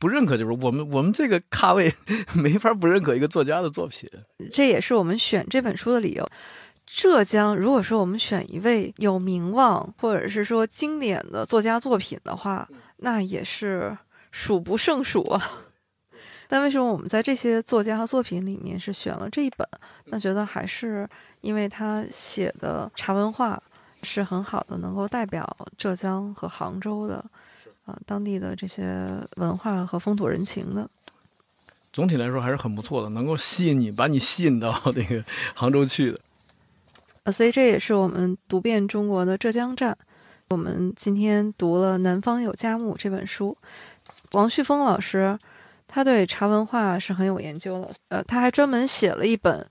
[0.00, 1.94] 不认可，就是我们我们这个咖位
[2.34, 4.10] 没法不认可一个作家的作品。
[4.50, 6.28] 这也是我们选这本书的理由。
[6.86, 12.68] 浙江，如果说我们选一位有名望或者是说经典的作家作品的话，
[12.98, 13.96] 那也是
[14.30, 15.50] 数不胜数啊。
[16.48, 19.66] 但为什么我们在这些作家和作品里面是选了这一本？
[20.06, 21.08] 那觉得还是
[21.40, 23.60] 因为他写的茶文化
[24.02, 27.24] 是很好的，能够代表浙江和杭州的
[27.86, 30.86] 啊、当地的这些文化和风土人情的。
[31.90, 35.24] 总体来说还是很不错的，能够吸引你，把你吸引到那个
[35.54, 36.20] 杭州去的。
[37.24, 39.96] 呃，所以这也是我们读遍中国的浙江站。
[40.50, 43.56] 我们今天读了《南方有佳木》这本书，
[44.32, 45.38] 王旭峰老师
[45.86, 47.90] 他对茶文化是很有研究的。
[48.08, 49.60] 呃，他还专门写了一本《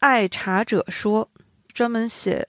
[0.00, 1.28] 爱茶者说》，
[1.72, 2.46] 专门写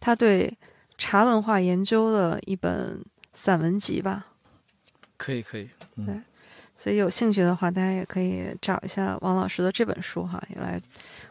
[0.00, 0.58] 他对
[0.98, 3.02] 茶文化研究的一本
[3.32, 4.26] 散文集吧。
[5.16, 6.20] 可以可以，嗯对，
[6.78, 10.80] 所以有兴趣的话，大家也可以找一下王老师的这本书哈，也来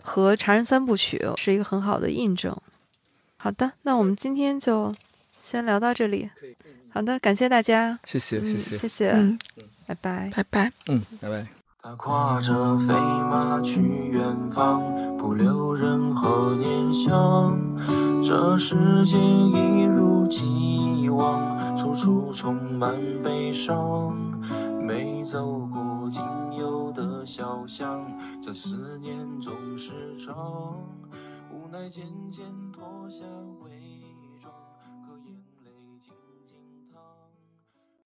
[0.02, 2.56] 和《茶人三部曲》是一个很好的印证。
[3.38, 4.94] 好的，那我们今天就
[5.42, 6.30] 先聊到这里。
[6.90, 9.40] 好的，感谢大家，谢谢谢嗯谢，谢谢，嗯，
[9.86, 10.32] 拜拜。
[10.36, 10.72] 拜拜。
[10.88, 11.46] 嗯，拜拜。
[11.82, 14.82] 他跨着飞马去远方，
[15.18, 17.58] 不留任何念想。
[18.22, 18.76] 这世
[19.06, 22.94] 界一如既往，处处充满
[23.24, 24.18] 悲伤。
[24.88, 26.24] 没走过仅
[26.58, 28.10] 有的小巷，
[28.42, 30.78] 这思念总时长，
[31.52, 33.26] 无奈渐渐脱下